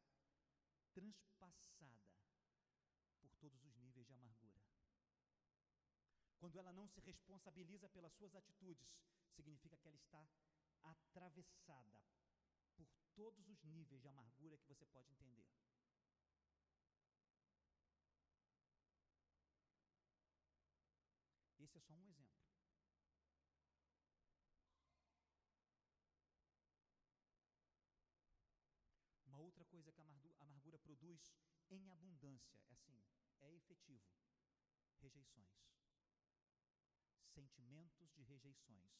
[0.93, 2.07] transpassada
[3.19, 4.63] por todos os níveis de amargura.
[6.39, 8.97] Quando ela não se responsabiliza pelas suas atitudes,
[9.33, 10.27] significa que ela está
[10.83, 12.01] atravessada
[12.75, 15.47] por todos os níveis de amargura que você pode entender.
[21.59, 22.43] Esse é só um exemplo.
[29.25, 31.33] Uma outra coisa que a amargura produz
[31.69, 33.01] em abundância, é assim,
[33.39, 34.03] é efetivo:
[34.99, 35.63] rejeições.
[37.33, 38.93] Sentimentos de rejeições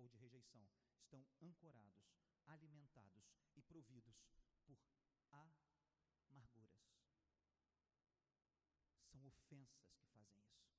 [0.00, 0.66] ou de rejeição
[0.98, 4.16] estão ancorados, alimentados e providos
[4.64, 4.78] por
[5.30, 6.80] amarguras.
[9.12, 10.70] São ofensas que fazem isso.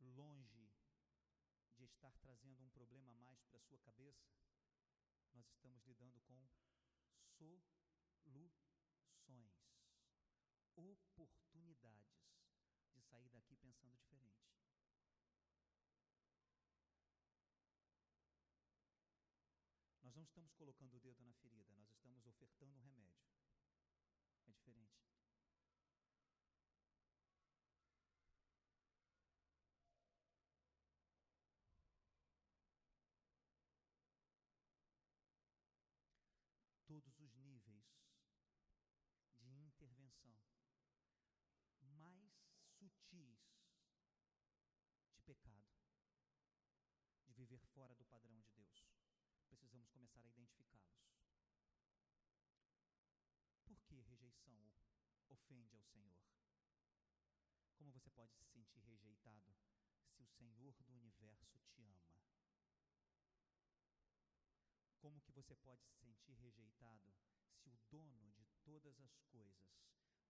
[0.00, 0.72] Longe
[1.76, 4.32] de estar trazendo um problema a mais para a sua cabeça,
[5.34, 6.48] nós estamos lidando com
[7.36, 8.52] soluções,
[10.76, 12.21] oportunidades de
[13.12, 14.40] sair daqui pensando diferente.
[20.02, 23.28] Nós não estamos colocando o dedo na ferida, nós estamos ofertando um remédio.
[24.46, 25.02] É diferente.
[36.86, 37.84] Todos os níveis
[39.38, 40.42] de intervenção
[41.80, 42.32] mais
[42.78, 43.38] sutis
[45.14, 45.68] de pecado,
[47.26, 48.86] de viver fora do padrão de Deus.
[49.48, 50.98] Precisamos começar a identificá-los.
[53.64, 54.72] Por que rejeição
[55.30, 56.18] ofende ao Senhor?
[57.76, 59.54] Como você pode se sentir rejeitado
[60.10, 62.10] se o Senhor do universo te ama?
[64.98, 67.14] Como que você pode se sentir rejeitado
[67.54, 69.70] se o dono de todas as coisas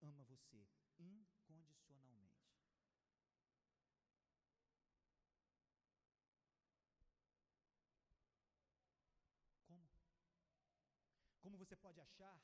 [0.03, 2.53] ama você incondicionalmente?
[9.67, 9.89] Como?
[11.41, 12.39] Como você pode achar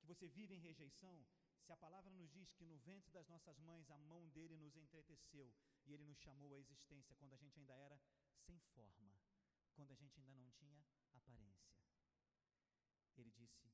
[0.00, 1.24] que você vive em rejeição
[1.60, 4.74] se a palavra nos diz que no ventre das nossas mães a mão dele nos
[4.74, 5.54] entreteceu
[5.86, 7.96] e ele nos chamou à existência quando a gente ainda era
[8.44, 9.14] sem forma,
[9.72, 11.72] quando a gente ainda não tinha aparência.
[13.16, 13.70] Ele disse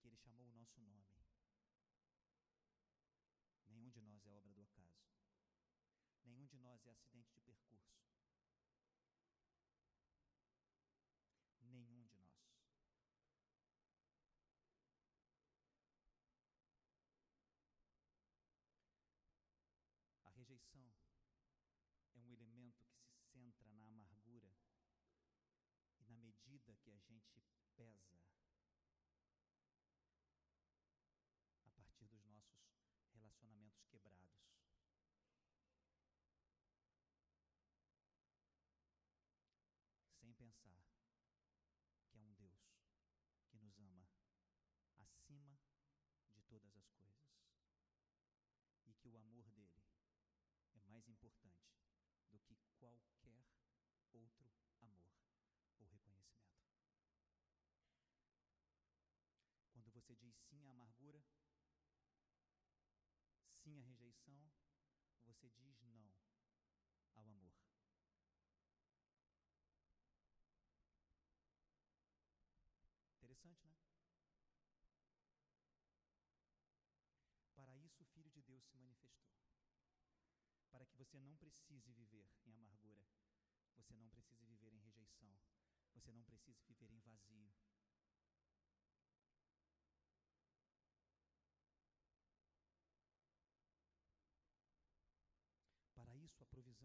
[0.00, 1.06] que ele chamou o nosso nome.
[3.68, 5.00] Nenhum de nós é obra do acaso.
[6.26, 7.96] Nenhum de nós é acidente de percurso.
[11.62, 12.36] Nenhum de nós.
[20.24, 20.92] A rejeição
[22.14, 24.50] é um elemento que se centra na amargura
[26.00, 27.44] e na medida que a gente
[27.76, 28.16] pesa
[31.62, 32.64] a partir dos nossos
[33.12, 34.32] relacionamentos quebrados.
[40.20, 40.82] Sem pensar
[42.08, 42.64] que é um Deus
[43.50, 44.08] que nos ama
[44.96, 45.58] acima
[46.32, 47.36] de todas as coisas
[48.86, 49.86] e que o amor dele
[50.88, 51.76] mais importante
[52.30, 52.96] do que qualquer
[54.14, 55.12] outro amor
[55.78, 56.56] ou reconhecimento.
[59.72, 61.22] Quando você diz sim amargura,
[63.62, 64.50] sim à rejeição,
[65.26, 66.10] você diz não
[67.14, 67.54] ao amor.
[73.14, 73.76] Interessante, né?
[77.56, 79.34] Para isso o Filho de Deus se manifestou.
[80.70, 83.04] Para que você não precise viver em amargura,
[83.76, 85.34] você não precise viver em rejeição,
[85.92, 87.52] você não precise viver em vazio.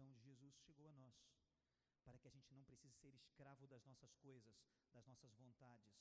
[0.02, 1.14] Provisão de Jesus chegou a nós,
[2.04, 4.56] para que a gente não precise ser escravo das nossas coisas,
[4.92, 5.94] das nossas vontades,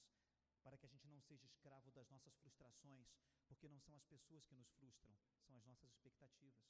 [0.63, 3.07] para que a gente não seja escravo das nossas frustrações,
[3.47, 6.65] porque não são as pessoas que nos frustram, são as nossas expectativas.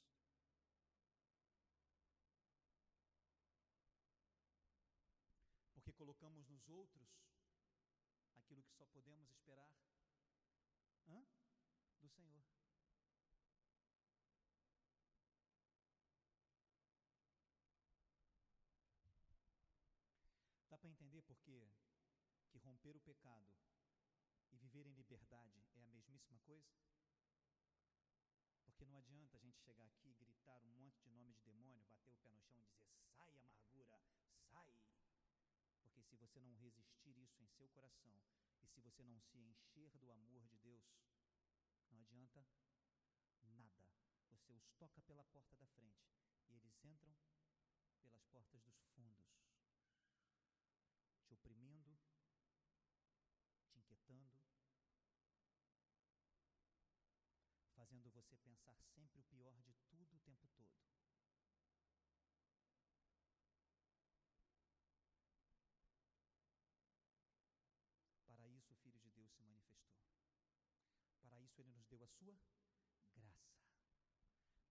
[5.72, 7.08] Porque colocamos nos outros
[8.36, 9.74] aquilo que só podemos esperar
[11.08, 11.24] Hã?
[12.00, 12.42] do Senhor.
[20.72, 21.68] Dá para entender por que
[22.48, 23.46] que romper o pecado
[24.50, 26.74] e viver em liberdade é a mesmíssima coisa?
[28.64, 31.84] Porque não adianta a gente chegar aqui e gritar um monte de nome de demônio,
[31.84, 33.96] bater o pé no chão e dizer: sai amargura,
[34.50, 34.74] sai.
[35.80, 38.18] Porque se você não resistir isso em seu coração
[38.60, 40.82] e se você não se encher do amor de Deus,
[41.88, 42.44] não adianta
[43.42, 43.86] nada.
[44.30, 46.10] Você os toca pela porta da frente
[46.48, 47.14] e eles entram
[48.00, 49.30] pelas portas dos fundos,
[51.24, 51.96] te oprimindo,
[53.72, 54.38] te inquietando,
[57.74, 60.72] fazendo você pensar sempre o pior de tudo o tempo todo.
[68.26, 70.02] Para isso o Filho de Deus se manifestou.
[71.22, 71.40] Para
[72.04, 72.36] a sua
[73.14, 73.52] graça.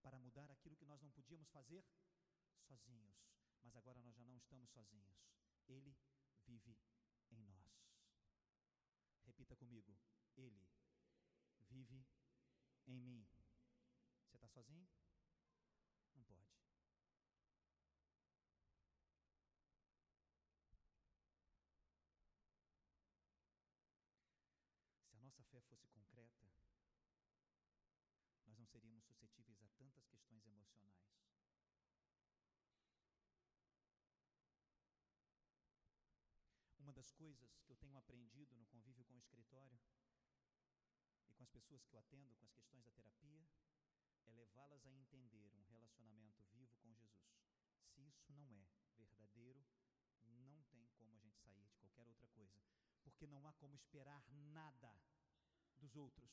[0.02, 1.84] Para mudar aquilo que nós não podíamos fazer
[2.67, 3.22] sozinhos.
[3.63, 5.17] Mas agora nós já não estamos sozinhos.
[5.67, 5.96] Ele
[6.46, 6.78] vive
[7.32, 7.72] em nós.
[9.24, 9.98] Repita comigo.
[10.36, 10.67] Ele
[11.70, 12.06] vive
[12.88, 13.28] em mim.
[14.26, 14.88] Você está sozinho?
[16.15, 16.50] Não pode.
[25.10, 26.50] Se a nossa fé fosse concreta,
[28.46, 30.06] nós não seríamos suscetíveis a tantas
[30.41, 30.97] questões emocionais.
[36.80, 39.80] Uma das coisas que eu tenho aprendido no convívio com o escritório
[41.27, 43.47] e com as pessoas que eu atendo com as questões da terapia
[44.25, 47.38] é levá-las a entender um relacionamento vivo com Jesus.
[47.93, 48.65] Se isso não é
[48.97, 49.63] verdadeiro,
[50.25, 52.60] não tem como a gente sair de qualquer outra coisa,
[53.04, 54.99] porque não há como esperar nada
[55.77, 56.32] dos outros.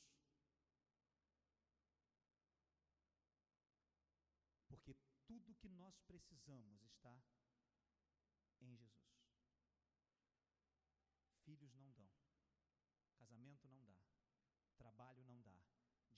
[4.68, 4.94] Porque
[5.26, 7.18] tudo que nós precisamos está
[8.61, 9.24] em Jesus.
[11.46, 12.11] Filhos não dão,
[13.16, 13.98] casamento não dá,
[14.77, 15.59] trabalho não dá,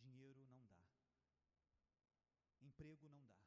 [0.00, 0.82] dinheiro não dá,
[2.60, 3.38] emprego não dá,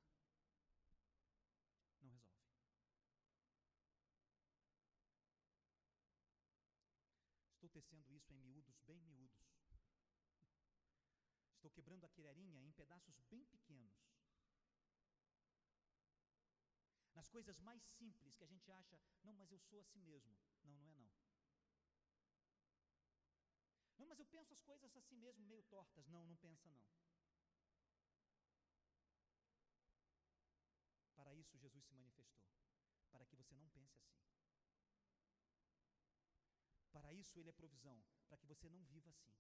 [2.02, 2.56] não resolve.
[7.56, 9.44] Estou tecendo isso em miúdos bem miúdos.
[11.56, 14.23] Estou quebrando a quilherinha em pedaços bem pequenos.
[17.24, 20.38] Nas coisas mais simples que a gente acha, não, mas eu sou assim mesmo.
[20.66, 21.10] Não, não é não.
[23.98, 26.06] Não, mas eu penso as coisas assim mesmo, meio tortas.
[26.08, 26.84] Não, não pensa não.
[31.16, 32.44] Para isso Jesus se manifestou,
[33.10, 34.20] para que você não pense assim.
[36.92, 39.32] Para isso ele é provisão, para que você não viva assim.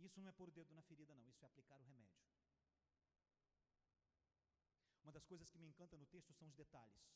[0.00, 2.33] Isso não é pôr o dedo na ferida, não, isso é aplicar o remédio.
[5.04, 7.06] Uma das coisas que me encanta no texto são os detalhes.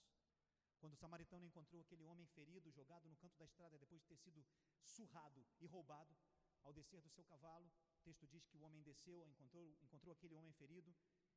[0.79, 4.17] Quando o samaritano encontrou aquele homem ferido, jogado no canto da estrada, depois de ter
[4.19, 4.47] sido
[4.85, 6.17] surrado e roubado,
[6.63, 7.67] ao descer do seu cavalo,
[7.97, 10.95] o texto diz que o homem desceu, encontrou, encontrou aquele homem ferido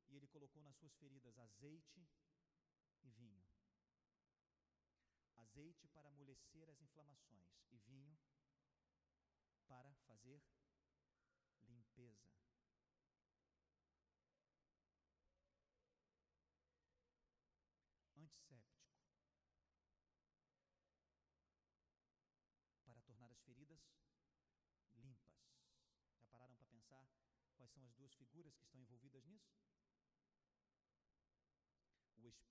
[0.09, 2.05] e ele colocou nas suas feridas azeite
[3.01, 3.43] e vinho.
[5.37, 8.17] Azeite para amolecer as inflamações e vinho
[9.67, 10.41] para fazer
[11.67, 12.29] limpeza.
[18.17, 18.91] Antisséptico.
[22.83, 23.79] Para tornar as feridas
[24.97, 25.31] limpas.
[26.17, 27.07] Já pararam para pensar
[27.71, 29.51] são as duas figuras que estão envolvidas nisso?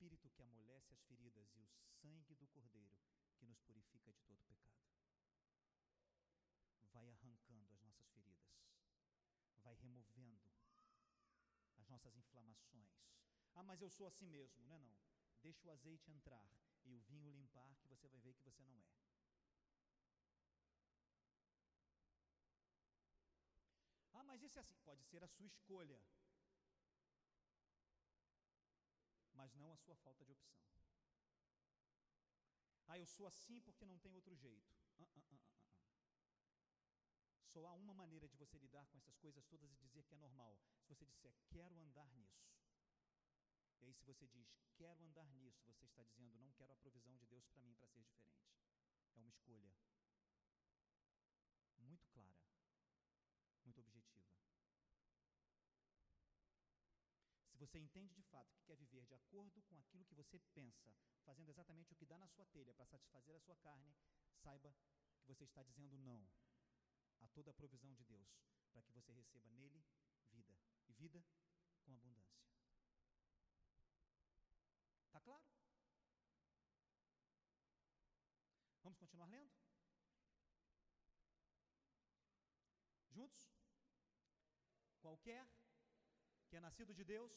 [0.01, 1.69] Espírito que amolece as feridas e o
[2.01, 2.97] sangue do Cordeiro
[3.37, 4.81] que nos purifica de todo pecado.
[6.91, 8.57] Vai arrancando as nossas feridas,
[9.63, 10.51] vai removendo
[11.77, 12.91] as nossas inflamações.
[13.55, 14.97] Ah, mas eu sou assim mesmo, não é não?
[15.43, 16.51] Deixa o azeite entrar
[16.85, 19.10] e o vinho limpar, que você vai ver que você não é.
[24.55, 24.77] É assim.
[24.85, 26.01] Pode ser a sua escolha,
[29.33, 30.61] mas não a sua falta de opção.
[32.89, 34.75] Ah, eu sou assim porque não tem outro jeito.
[34.99, 35.39] Uh, uh,
[37.53, 40.19] Só há uma maneira de você lidar com essas coisas todas e dizer que é
[40.19, 40.59] normal.
[40.81, 42.51] Se você disser, quero andar nisso.
[43.81, 44.47] E aí, se você diz,
[44.77, 47.89] quero andar nisso, você está dizendo, não quero a provisão de Deus para mim para
[47.89, 48.45] ser diferente.
[49.15, 49.73] É uma escolha
[51.79, 52.41] muito clara,
[53.65, 54.31] muito objetiva.
[57.50, 60.91] Se você entende de fato que quer viver de acordo com aquilo que você pensa,
[61.25, 63.95] fazendo exatamente o que dá na sua telha para satisfazer a sua carne,
[64.43, 64.75] saiba
[65.21, 66.27] que você está dizendo não
[67.21, 68.41] a toda a provisão de Deus,
[68.73, 69.85] para que você receba nele
[70.33, 70.57] vida,
[70.89, 71.23] e vida
[71.85, 72.41] com abundância.
[75.05, 75.45] Está claro?
[78.83, 79.53] Vamos continuar lendo?
[83.11, 83.53] Juntos?
[85.03, 85.47] Qualquer
[86.51, 87.31] que é nascido de Deus.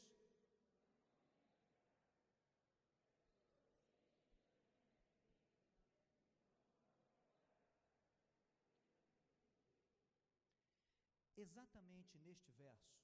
[11.37, 12.97] Exatamente neste verso,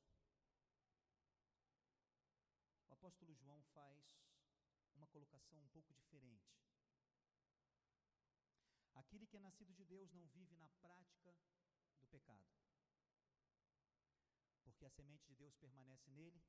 [2.87, 4.17] o apóstolo João faz
[4.95, 6.57] uma colocação um pouco diferente.
[8.95, 11.35] Aquele que é nascido de Deus não vive na prática
[11.99, 12.49] do pecado,
[14.79, 16.41] porque a semente de Deus permanece nele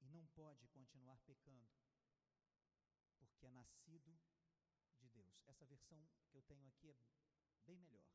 [0.00, 1.70] e não pode continuar pecando,
[3.16, 4.18] porque é nascido
[4.98, 5.40] de Deus.
[5.46, 6.96] Essa versão que eu tenho aqui é
[7.64, 8.10] bem melhor.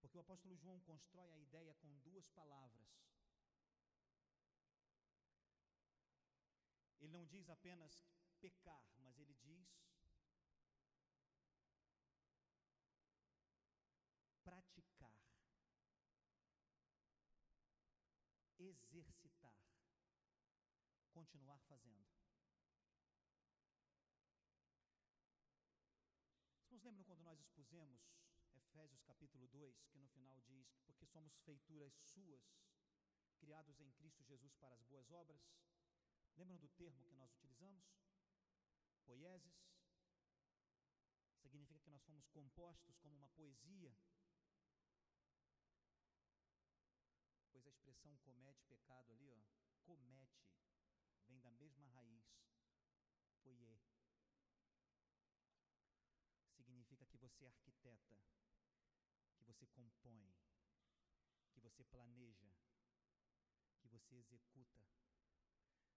[0.00, 2.88] Porque o apóstolo João constrói a ideia com duas palavras
[6.98, 8.06] Ele não diz apenas
[8.40, 9.68] pecar, mas ele diz
[21.72, 22.06] fazendo.
[26.60, 28.02] Vocês lembram quando nós expusemos
[28.54, 32.44] Efésios capítulo 2, que no final diz: Porque somos feituras suas,
[33.38, 35.40] criados em Cristo Jesus para as boas obras?
[36.36, 37.86] Lembram do termo que nós utilizamos?
[39.06, 39.56] Poieses.
[41.40, 43.96] Significa que nós fomos compostos como uma poesia.
[47.50, 49.42] Pois a expressão comete pecado ali, ó,
[49.84, 50.42] comete,
[51.32, 52.22] vem da mesma raiz,
[53.42, 53.78] poiê.
[56.56, 58.18] Significa que você arquiteta,
[59.36, 60.28] que você compõe,
[61.52, 62.52] que você planeja,
[63.80, 64.84] que você executa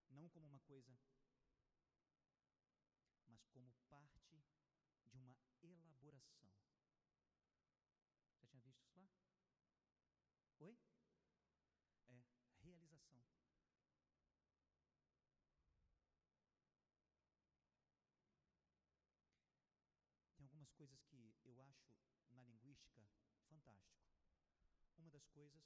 [0.09, 0.97] não como uma coisa,
[3.27, 4.41] mas como parte
[5.11, 6.49] de uma elaboração.
[8.39, 9.09] Já tinha visto isso lá?
[10.59, 10.77] Oi?
[12.09, 12.23] É
[12.63, 13.21] realização.
[20.38, 21.89] Tem algumas coisas que eu acho
[22.31, 23.07] na linguística
[23.49, 24.05] fantástico.
[24.97, 25.63] Uma das coisas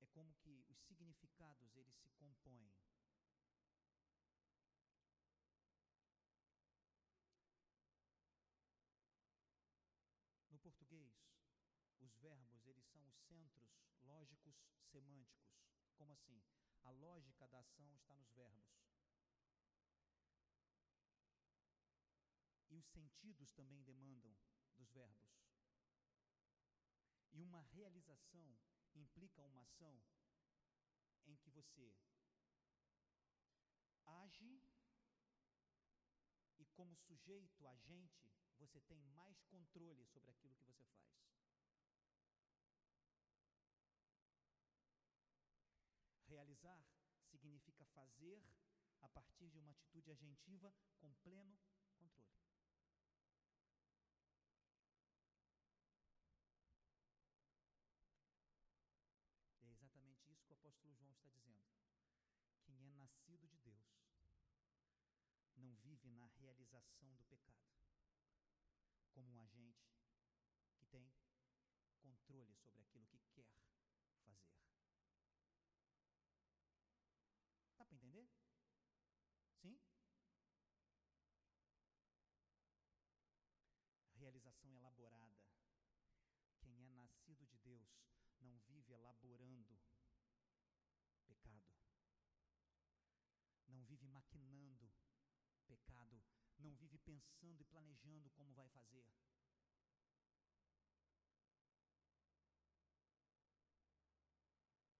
[0.00, 2.70] é como que os significados eles se compõem
[10.66, 11.14] português,
[12.00, 13.70] os verbos, eles são os centros
[14.02, 14.56] lógicos
[14.90, 15.54] semânticos.
[15.94, 16.42] Como assim?
[16.82, 18.66] A lógica da ação está nos verbos.
[22.68, 24.36] E os sentidos também demandam
[24.76, 25.36] dos verbos.
[27.32, 28.58] E uma realização
[29.00, 30.00] implica uma ação
[31.26, 31.94] em que você
[34.04, 34.62] age
[36.58, 41.16] e, como sujeito, agente, você tem mais controle sobre aquilo que você faz.
[46.26, 46.84] Realizar
[47.30, 48.42] significa fazer
[49.00, 51.58] a partir de uma atitude agentiva com pleno
[63.16, 63.96] nascido de Deus
[65.56, 67.64] não vive na realização do pecado,
[69.10, 69.88] como um agente
[70.76, 71.10] que tem
[72.02, 73.72] controle sobre aquilo que quer fazer.
[77.78, 78.28] Dá para entender?
[79.62, 79.80] Sim?
[84.12, 85.40] Realização elaborada.
[86.60, 87.88] Quem é nascido de Deus
[88.40, 89.85] não vive elaborando
[94.26, 94.90] maquinando
[95.66, 96.22] pecado,
[96.58, 99.06] não vive pensando e planejando como vai fazer.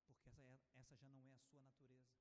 [0.07, 2.15] Porque essa, é, essa já não é a sua natureza.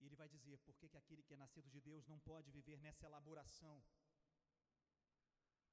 [0.00, 2.50] E ele vai dizer por que, que aquele que é nascido de Deus não pode
[2.50, 3.82] viver nessa elaboração.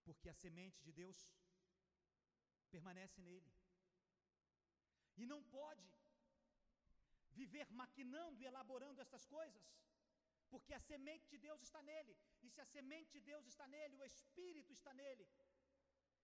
[0.03, 1.27] Porque a semente de Deus
[2.69, 3.51] permanece nele.
[5.21, 5.87] E não pode
[7.41, 9.65] viver maquinando e elaborando essas coisas,
[10.51, 12.15] porque a semente de Deus está nele.
[12.43, 15.27] E se a semente de Deus está nele, o Espírito está nele.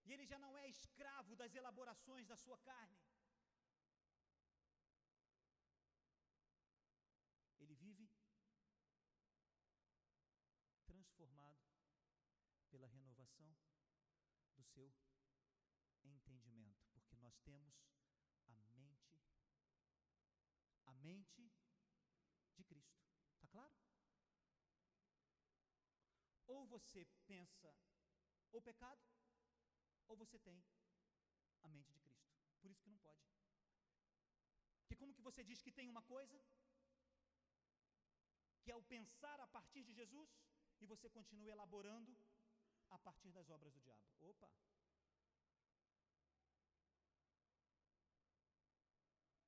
[0.05, 2.99] E ele já não é escravo das elaborações da sua carne.
[7.59, 8.09] Ele vive
[10.85, 11.63] transformado
[12.69, 13.55] pela renovação
[14.55, 14.93] do seu
[16.03, 17.75] entendimento, porque nós temos
[18.47, 19.17] a mente
[20.85, 21.43] a mente
[22.57, 22.99] de Cristo.
[23.35, 23.73] Está claro?
[26.47, 27.73] Ou você pensa
[28.51, 29.01] o pecado,
[30.07, 30.63] ou você tem
[31.61, 32.31] a mente de Cristo.
[32.61, 33.21] Por isso que não pode.
[34.81, 36.39] Porque como que você diz que tem uma coisa,
[38.61, 40.29] que é o pensar a partir de Jesus,
[40.81, 42.17] e você continua elaborando
[42.89, 44.03] a partir das obras do diabo?
[44.19, 44.49] Opa!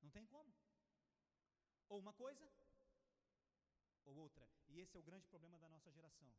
[0.01, 0.44] Não tem como.
[1.89, 2.49] Ou uma coisa,
[4.05, 4.47] ou outra.
[4.67, 6.33] E esse é o grande problema da nossa geração.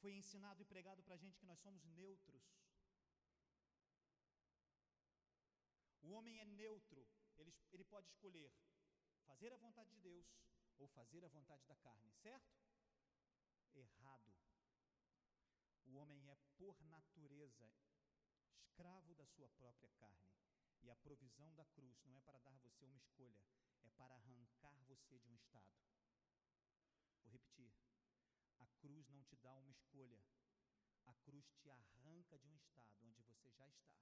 [0.00, 2.42] Foi ensinado e pregado para a gente que nós somos neutros.
[6.02, 7.06] O homem é neutro,
[7.36, 8.50] ele, ele pode escolher
[9.26, 10.26] fazer a vontade de Deus
[10.78, 12.50] ou fazer a vontade da carne, certo?
[13.74, 14.34] Errado.
[15.84, 17.70] O homem é, por natureza,
[18.56, 20.30] escravo da sua própria carne.
[20.82, 23.44] E a provisão da cruz não é para dar você uma escolha,
[23.84, 25.74] é para arrancar você de um estado.
[27.22, 27.72] Vou repetir.
[28.58, 30.22] A cruz não te dá uma escolha.
[31.06, 34.00] A cruz te arranca de um estado onde você já está.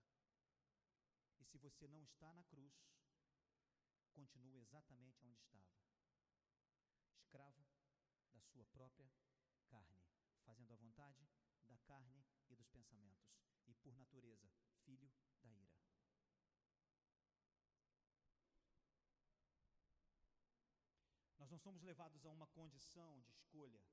[1.41, 2.75] E se você não está na cruz,
[4.13, 5.73] continua exatamente onde estava.
[7.17, 7.67] Escravo
[8.33, 9.11] da sua própria
[9.69, 10.03] carne,
[10.45, 11.29] fazendo a vontade
[11.69, 13.31] da carne e dos pensamentos,
[13.67, 14.51] e por natureza,
[14.85, 15.13] filho
[15.43, 15.79] da ira.
[21.39, 23.85] Nós não somos levados a uma condição de escolha,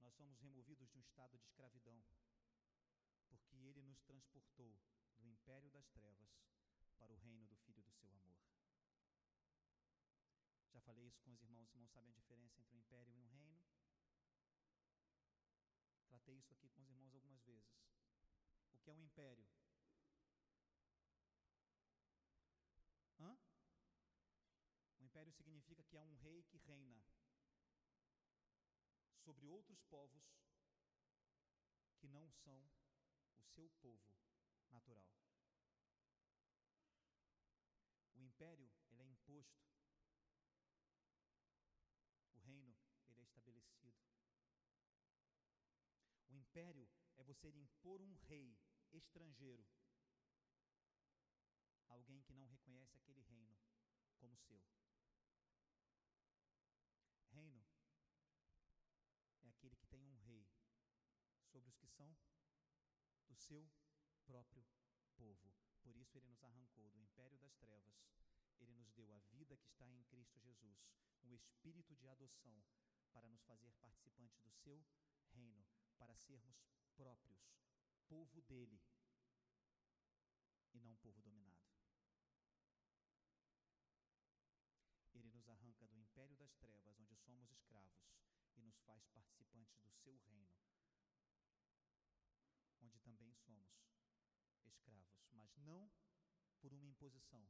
[0.00, 2.02] nós somos removidos de um estado de escravidão,
[3.28, 4.80] porque Ele nos transportou
[5.18, 6.30] do império das trevas
[6.96, 8.38] para o reino do Filho do seu amor.
[10.72, 13.20] Já falei isso com os irmãos, os irmãos sabem a diferença entre um império e
[13.20, 13.62] um reino.
[16.08, 17.68] Tratei isso aqui com os irmãos algumas vezes.
[18.72, 19.46] O que é um império?
[23.20, 23.36] Hã?
[25.32, 27.02] Império significa que há um rei que reina
[29.24, 30.24] sobre outros povos
[31.98, 32.70] que não são
[33.38, 34.04] o seu povo
[34.70, 35.08] natural.
[38.14, 39.62] O império, ele é imposto.
[42.34, 42.76] O reino,
[43.08, 43.96] ele é estabelecido.
[46.28, 48.58] O império é você impor um rei
[48.92, 49.66] estrangeiro,
[51.88, 53.56] alguém que não reconhece aquele reino
[54.22, 54.62] como seu.
[57.30, 57.66] Reino
[59.42, 60.46] é aquele que tem um rei
[63.26, 63.70] do seu
[64.24, 64.64] próprio
[65.16, 65.52] povo.
[65.82, 67.96] Por isso ele nos arrancou do império das trevas.
[68.60, 70.78] Ele nos deu a vida que está em Cristo Jesus,
[71.24, 72.62] um espírito de adoção
[73.12, 74.84] para nos fazer participantes do seu
[75.32, 75.64] reino,
[75.98, 76.56] para sermos
[76.94, 77.40] próprios,
[78.08, 78.80] povo dele
[80.72, 81.72] e não povo dominado.
[85.14, 88.02] Ele nos arranca do império das trevas, onde somos escravos,
[88.56, 90.50] e nos faz participantes do seu reino,
[93.52, 93.68] somos
[94.64, 95.90] escravos, mas não
[96.60, 97.46] por uma imposição,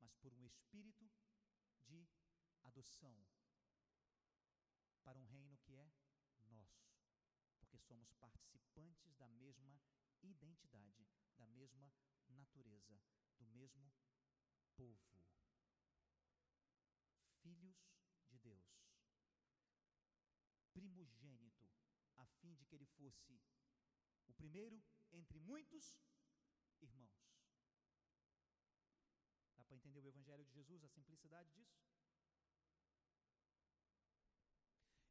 [0.00, 1.10] mas por um espírito
[1.80, 2.08] de
[2.64, 3.16] adoção
[5.02, 5.92] para um reino que é
[6.48, 6.88] nosso,
[7.58, 9.80] porque somos participantes da mesma
[10.22, 11.92] identidade, da mesma
[12.28, 13.00] natureza,
[13.38, 13.92] do mesmo
[14.76, 15.00] povo.
[17.42, 17.76] Filhos
[18.28, 18.86] de Deus,
[20.72, 21.68] primogênito,
[22.16, 23.40] a fim de que ele fosse
[24.28, 24.80] o primeiro
[25.12, 25.94] entre muitos
[26.80, 27.12] irmãos.
[29.56, 31.82] Dá para entender o Evangelho de Jesus, a simplicidade disso?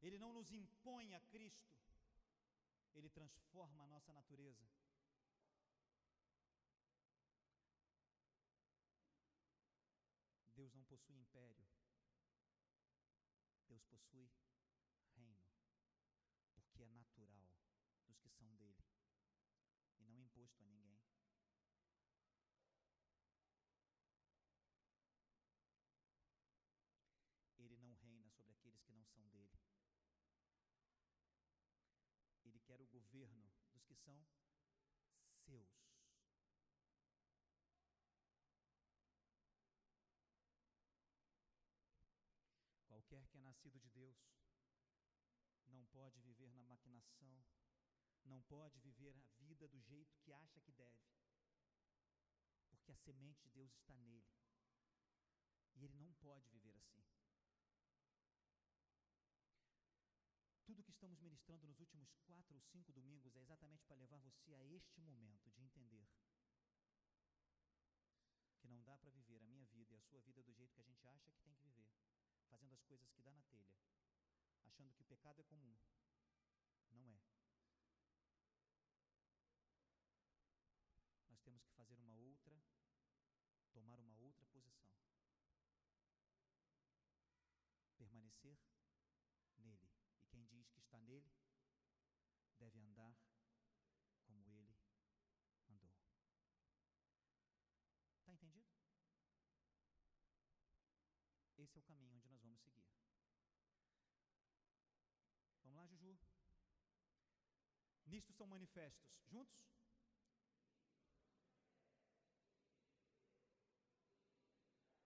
[0.00, 1.72] Ele não nos impõe a Cristo,
[2.94, 4.68] ele transforma a nossa natureza.
[10.54, 11.66] Deus não possui império,
[13.68, 14.30] Deus possui
[15.14, 15.40] reino,
[16.54, 17.48] porque é natural
[18.06, 18.82] dos que são dele
[20.42, 20.98] imposto a ninguém.
[27.58, 29.56] Ele não reina sobre aqueles que não são dele.
[32.44, 34.26] Ele quer o governo dos que são
[35.44, 35.70] seus.
[42.88, 44.16] Qualquer que é nascido de Deus
[45.66, 47.44] não pode viver na maquinação,
[48.28, 51.06] não pode viver a vida do jeito que acha que deve,
[52.68, 54.26] porque a semente de Deus está nele.
[55.74, 57.02] E ele não pode viver assim.
[60.64, 64.54] Tudo que estamos ministrando nos últimos quatro ou cinco domingos é exatamente para levar você
[64.54, 66.08] a este momento de entender
[68.58, 70.80] que não dá para viver a minha vida e a sua vida do jeito que
[70.80, 71.90] a gente acha que tem que viver
[72.48, 73.74] fazendo as coisas que dá na telha,
[74.64, 75.76] achando que o pecado é comum.
[76.90, 77.20] Não é.
[81.28, 82.62] Nós temos que fazer uma outra,
[83.72, 84.92] tomar uma outra posição.
[88.42, 88.58] Permanecer
[89.56, 89.88] nele.
[90.20, 91.32] E quem diz que está nele,
[92.58, 93.16] deve andar
[94.24, 94.74] como ele
[95.68, 95.94] andou.
[98.18, 98.68] Está entendido?
[101.56, 102.88] Esse é o caminho onde nós vamos seguir.
[105.62, 106.18] Vamos lá, Juju.
[108.06, 109.08] Nisto são manifestos.
[109.28, 109.64] Juntos?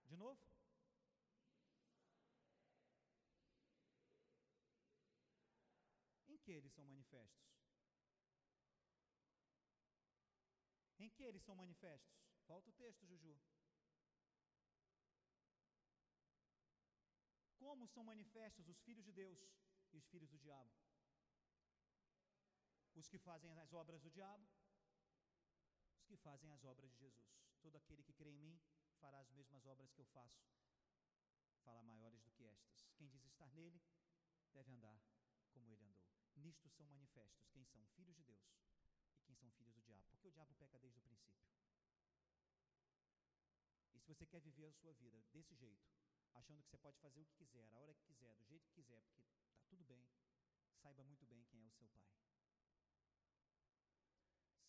[0.06, 0.55] De novo?
[6.46, 7.44] Que eles são manifestos?
[10.96, 12.16] Em que eles são manifestos?
[12.46, 13.36] Volta o texto, Juju.
[17.58, 19.40] Como são manifestos os filhos de Deus
[19.92, 20.70] e os filhos do diabo?
[22.94, 24.46] Os que fazem as obras do diabo,
[25.96, 27.34] os que fazem as obras de Jesus.
[27.60, 28.60] Todo aquele que crê em mim
[29.00, 30.46] fará as mesmas obras que eu faço,
[31.64, 32.88] fala maiores do que estas.
[32.94, 33.82] Quem diz estar nele,
[34.52, 35.02] deve andar
[35.52, 35.95] como ele andou.
[36.36, 38.44] Nisto são manifestos quem são filhos de Deus
[39.18, 41.44] e quem são filhos do diabo, porque o diabo peca desde o princípio.
[43.94, 45.88] E se você quer viver a sua vida desse jeito,
[46.34, 48.74] achando que você pode fazer o que quiser, a hora que quiser, do jeito que
[48.74, 50.06] quiser, porque está tudo bem,
[50.76, 52.06] saiba muito bem quem é o seu pai.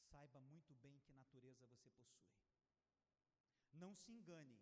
[0.09, 2.25] Saiba muito bem que natureza você possui.
[3.73, 4.59] Não se engane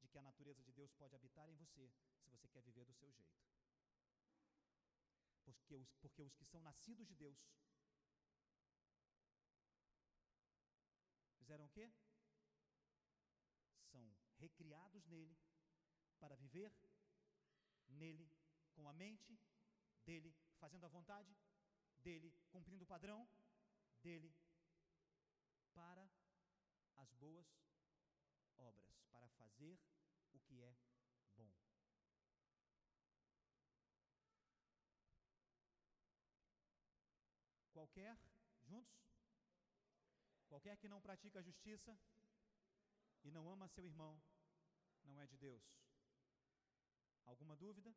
[0.00, 1.90] de que a natureza de Deus pode habitar em você
[2.22, 3.55] se você quer viver do seu jeito.
[5.46, 7.38] Porque os, porque os que são nascidos de Deus
[11.38, 11.88] fizeram o quê?
[13.92, 14.04] São
[14.38, 15.38] recriados nele
[16.18, 16.72] para viver
[17.88, 18.28] nele,
[18.72, 19.38] com a mente
[20.04, 21.36] dele, fazendo a vontade
[21.98, 23.28] dele, cumprindo o padrão
[24.02, 24.34] dele,
[25.72, 26.10] para
[26.96, 27.46] as boas
[28.56, 29.78] obras, para fazer
[30.32, 30.76] o que é
[37.86, 38.18] Qualquer,
[38.64, 38.98] juntos?
[40.48, 41.96] Qualquer que não pratica a justiça
[43.22, 44.20] e não ama seu irmão,
[45.04, 45.62] não é de Deus.
[47.24, 47.94] Alguma dúvida?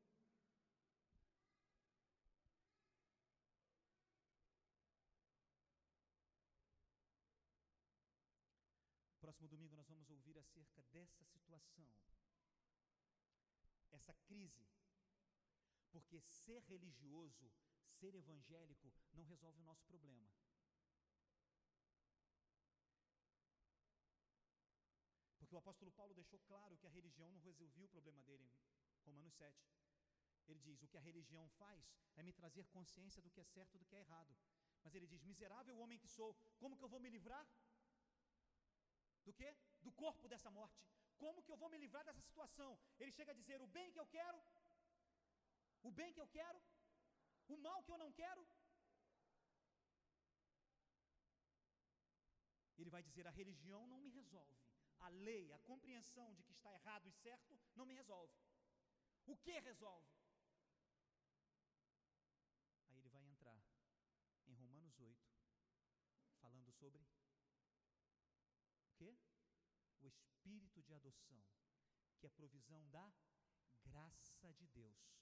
[9.19, 11.89] Próximo domingo nós vamos ouvir acerca dessa situação,
[13.91, 14.67] essa crise,
[15.89, 17.51] porque ser religioso,
[17.89, 20.29] ser evangélico, não resolve o nosso problema.
[25.37, 28.47] Porque o apóstolo Paulo deixou claro que a religião não resolvia o problema dele
[29.05, 29.67] Romanos 7.
[30.47, 31.83] Ele diz: O que a religião faz
[32.15, 34.35] é me trazer consciência do que é certo e do que é errado.
[34.83, 37.45] Mas ele diz: Miserável homem que sou, como que eu vou me livrar?
[39.25, 39.49] Do que?
[39.81, 40.79] Do corpo dessa morte.
[41.17, 42.79] Como que eu vou me livrar dessa situação?
[42.99, 44.39] Ele chega a dizer: O bem que eu quero,
[45.81, 46.61] o bem que eu quero,
[47.53, 48.47] o mal que eu não quero.
[52.77, 54.57] Ele vai dizer: A religião não me resolve.
[54.99, 58.33] A lei, a compreensão de que está errado e certo, não me resolve.
[59.25, 60.09] O que resolve?
[62.89, 63.61] Aí ele vai entrar
[64.47, 65.19] em Romanos 8,
[66.41, 69.17] falando sobre o que?
[70.01, 71.41] O espírito de adoção,
[72.17, 73.13] que é a provisão da
[73.81, 75.19] graça de Deus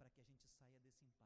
[0.00, 1.20] para que a gente saia desse impasse.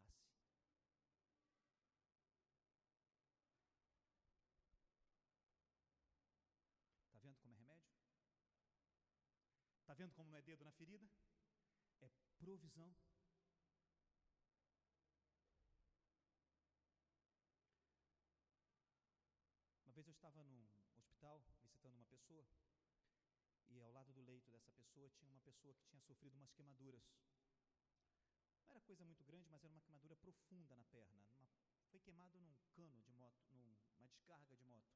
[7.07, 7.95] Está vendo como é remédio?
[9.81, 11.09] Está vendo como não é dedo na ferida?
[12.03, 12.95] É provisão.
[19.83, 22.47] Uma vez eu estava num hospital visitando uma pessoa
[23.71, 27.03] e ao lado do leito dessa pessoa tinha uma pessoa que tinha sofrido umas queimaduras.
[28.67, 31.25] Não era coisa muito grande, mas era uma queimadura profunda na perna.
[31.39, 31.49] Uma,
[31.91, 34.93] foi queimado num cano de moto, numa descarga de moto.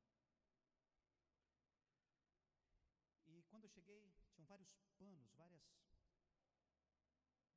[3.26, 5.62] E quando eu cheguei, tinham vários panos, várias.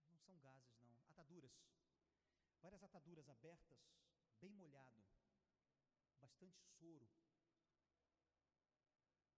[0.09, 1.53] Não são gases, não, ataduras.
[2.59, 3.77] Várias ataduras abertas,
[4.39, 5.03] bem molhado,
[6.19, 7.07] bastante soro.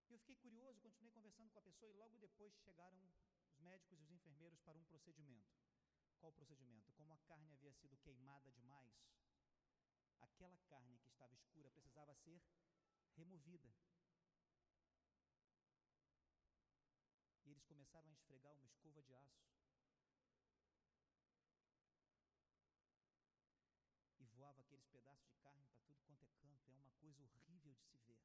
[0.10, 4.04] Eu fiquei curioso, continuei conversando com a pessoa e logo depois chegaram os médicos e
[4.04, 5.54] os enfermeiros para um procedimento.
[6.20, 6.94] Qual o procedimento?
[6.94, 8.94] Como a carne havia sido queimada demais,
[10.22, 12.42] aquela carne que estava escura precisava ser
[13.16, 13.74] removida.
[17.94, 19.46] Começaram a esfregar uma escova de aço.
[24.18, 26.72] E voava aqueles pedaços de carne para tudo quanto é canto.
[26.72, 28.20] É uma coisa horrível de se ver.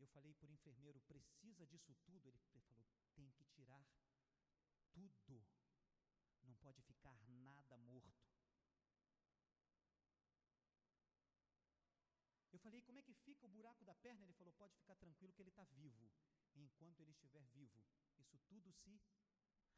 [0.00, 2.28] Eu falei por enfermeiro, precisa disso tudo?
[2.28, 3.86] Ele falou, tem que tirar
[4.92, 5.46] tudo.
[6.42, 8.28] Não pode ficar nada morto.
[12.58, 14.24] Eu falei, como é que fica o buraco da perna?
[14.24, 16.10] Ele falou, pode ficar tranquilo que ele está vivo.
[16.54, 17.84] E enquanto ele estiver vivo,
[18.18, 19.00] isso tudo se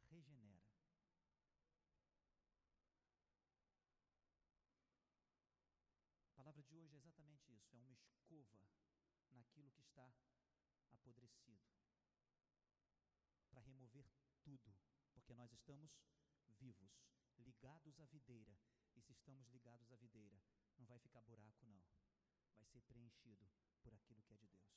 [0.09, 0.63] regenera.
[6.25, 8.67] A palavra de hoje é exatamente isso: é uma escova
[9.31, 10.11] naquilo que está
[10.91, 11.69] apodrecido
[13.49, 14.05] para remover
[14.43, 14.75] tudo,
[15.13, 15.99] porque nós estamos
[16.59, 16.91] vivos,
[17.37, 18.57] ligados à videira.
[18.95, 20.41] E se estamos ligados à videira,
[20.77, 21.81] não vai ficar buraco, não
[22.57, 23.49] vai ser preenchido
[23.81, 24.71] por aquilo que é de Deus.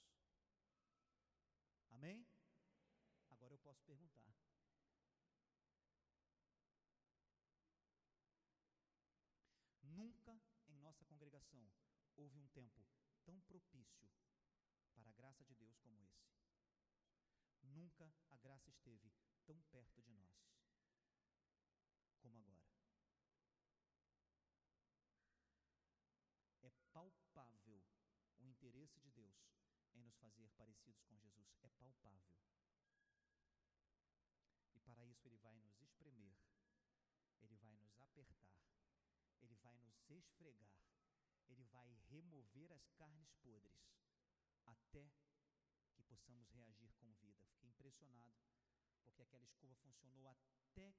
[1.90, 2.26] Amém?
[3.28, 4.24] Agora eu posso perguntar.
[9.82, 11.70] Nunca em nossa congregação
[12.16, 12.84] houve um tempo
[13.24, 14.10] tão propício
[14.94, 16.24] para a graça de Deus como esse.
[17.62, 19.12] Nunca a graça esteve
[19.46, 20.44] tão perto de nós
[22.20, 22.64] como agora.
[26.62, 27.82] É palpável
[28.38, 28.44] o
[29.00, 29.38] de Deus
[29.94, 31.48] em nos fazer parecidos com Jesus.
[31.62, 32.36] É palpável.
[34.74, 36.36] E para isso Ele vai nos espremer,
[37.40, 38.54] Ele vai nos apertar,
[39.40, 40.76] Ele vai nos esfregar,
[41.48, 43.82] Ele vai remover as carnes podres,
[44.66, 45.10] até
[45.94, 47.46] que possamos reagir com vida.
[47.48, 48.38] Fiquei impressionado,
[49.02, 50.94] porque aquela escova funcionou até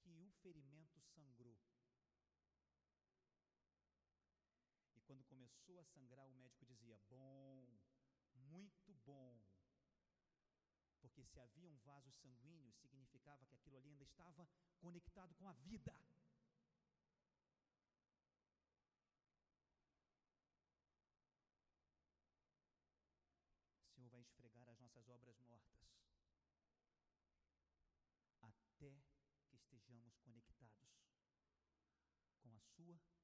[0.00, 1.58] que o ferimento sangrou.
[5.50, 7.66] Começou a sangrar, o médico dizia: Bom,
[8.34, 9.42] muito bom.
[11.00, 14.48] Porque se haviam vasos sanguíneos, significava que aquilo ali ainda estava
[14.78, 15.94] conectado com a vida.
[23.82, 25.88] O Senhor vai esfregar as nossas obras mortas,
[28.40, 29.02] até
[29.48, 31.00] que estejamos conectados
[32.42, 33.19] com a Sua vida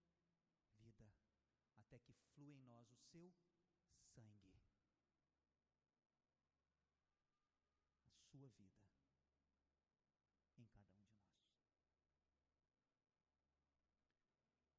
[1.96, 3.32] até que flua em nós o seu
[4.14, 4.52] sangue,
[8.04, 8.76] a sua vida
[10.58, 11.16] em cada um de nós.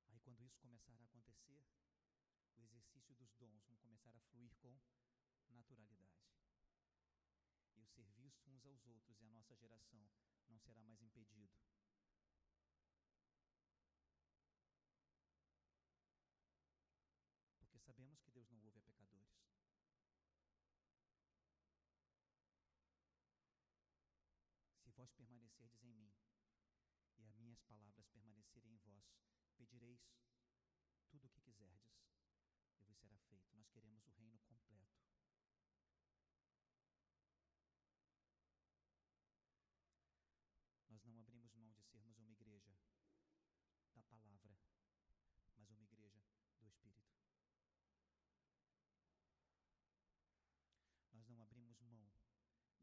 [0.10, 1.66] Aí, quando isso começar a acontecer,
[2.56, 4.80] o exercício dos dons vão começar a fluir com
[5.50, 6.22] naturalidade.
[7.74, 10.08] E o serviço uns aos outros e a nossa geração
[10.50, 11.58] não será mais impedido
[17.78, 19.30] porque sabemos que Deus não ouve a pecadores.
[24.82, 25.12] Se vós
[25.58, 26.12] permanecerdes em mim
[27.18, 29.04] e as minhas palavras permanecerem em vós,
[29.58, 30.00] pedireis
[31.10, 31.98] tudo o que quiserdes
[32.80, 33.56] e vos será feito.
[33.56, 35.02] Nós queremos o reino completo.
[40.90, 42.78] Nós não abrimos mão de sermos uma igreja
[43.96, 44.56] da palavra,
[45.56, 46.22] mas uma igreja
[46.60, 47.18] do Espírito.
[51.14, 52.08] nós não abrimos mão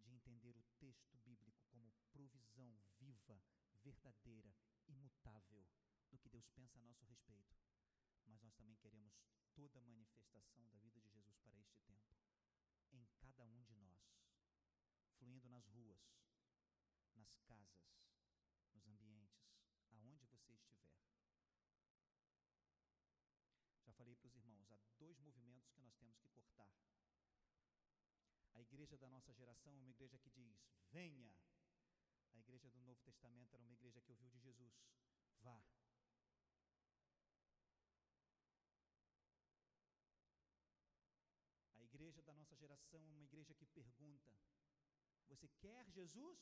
[0.02, 0.62] de entender o
[0.94, 3.42] texto bíblico como provisão viva,
[3.82, 4.54] verdadeira,
[4.88, 5.66] imutável
[6.10, 7.56] do que Deus pensa a nosso respeito.
[8.26, 9.12] Mas nós também queremos
[9.54, 12.14] toda a manifestação da vida de Jesus para este tempo,
[12.92, 13.98] em cada um de nós,
[15.18, 16.00] fluindo nas ruas,
[17.16, 17.98] nas casas,
[18.72, 19.50] nos ambientes,
[19.90, 20.94] aonde você estiver.
[23.84, 26.93] Já falei para os irmãos, há dois movimentos que nós temos que cortar.
[28.84, 31.34] Igreja da nossa geração é uma igreja que diz: venha.
[32.34, 34.74] A igreja do Novo Testamento era uma igreja que ouviu de Jesus:
[35.40, 35.58] vá.
[41.76, 44.38] A igreja da nossa geração é uma igreja que pergunta:
[45.28, 46.38] Você quer Jesus?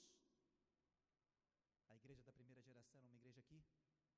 [1.87, 3.65] A igreja da primeira geração era uma igreja que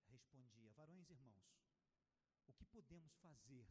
[0.07, 1.45] respondia: Varões e irmãos,
[2.47, 3.69] o que podemos fazer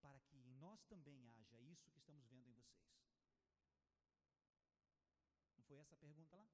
[0.00, 2.96] para que em nós também haja isso que estamos vendo em vocês?
[5.76, 6.48] Foi essa a pergunta lá?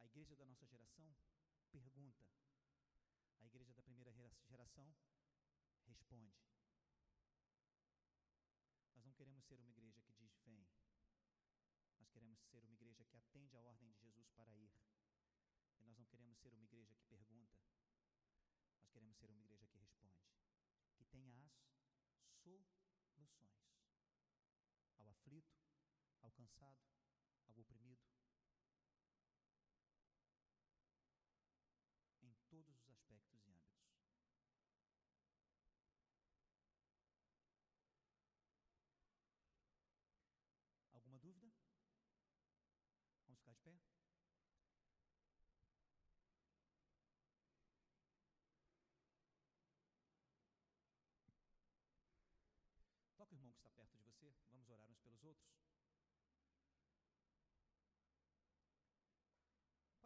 [0.00, 1.16] A igreja da nossa geração
[1.70, 2.26] pergunta.
[3.40, 4.94] A igreja da primeira geração
[5.86, 6.36] responde.
[8.92, 10.68] Nós não queremos ser uma igreja que diz vem.
[11.98, 14.74] Nós queremos ser uma igreja que atende a ordem de Jesus para ir.
[15.78, 17.56] E nós não queremos ser uma igreja que pergunta.
[18.76, 20.20] Nós queremos ser uma igreja que responde.
[20.98, 21.50] Que tenha
[23.22, 23.72] as soluções
[25.02, 25.52] ao aflito,
[26.22, 26.76] ao cansado,
[27.46, 28.02] ao oprimido.
[32.20, 33.92] Em todos os aspectos e âmbitos.
[40.92, 41.52] Alguma dúvida?
[43.26, 43.78] Vamos ficar de pé?
[53.16, 55.52] Toca o irmão que está perto de você, vamos orar uns pelos outros.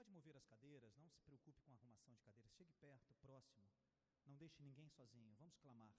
[0.06, 0.44] Pode mover as
[1.00, 2.52] não se preocupe com a arrumação de cadeiras.
[2.52, 3.64] Chegue perto, próximo.
[4.26, 5.34] Não deixe ninguém sozinho.
[5.36, 5.94] Vamos clamar.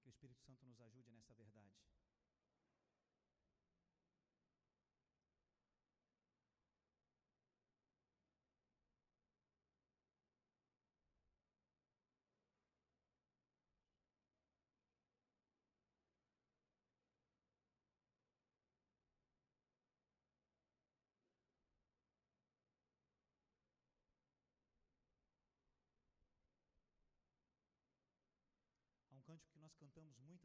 [0.00, 1.74] Que o Espírito Santo nos ajude nessa verdade.
[29.36, 30.36] Cântico que nós cantamos muitas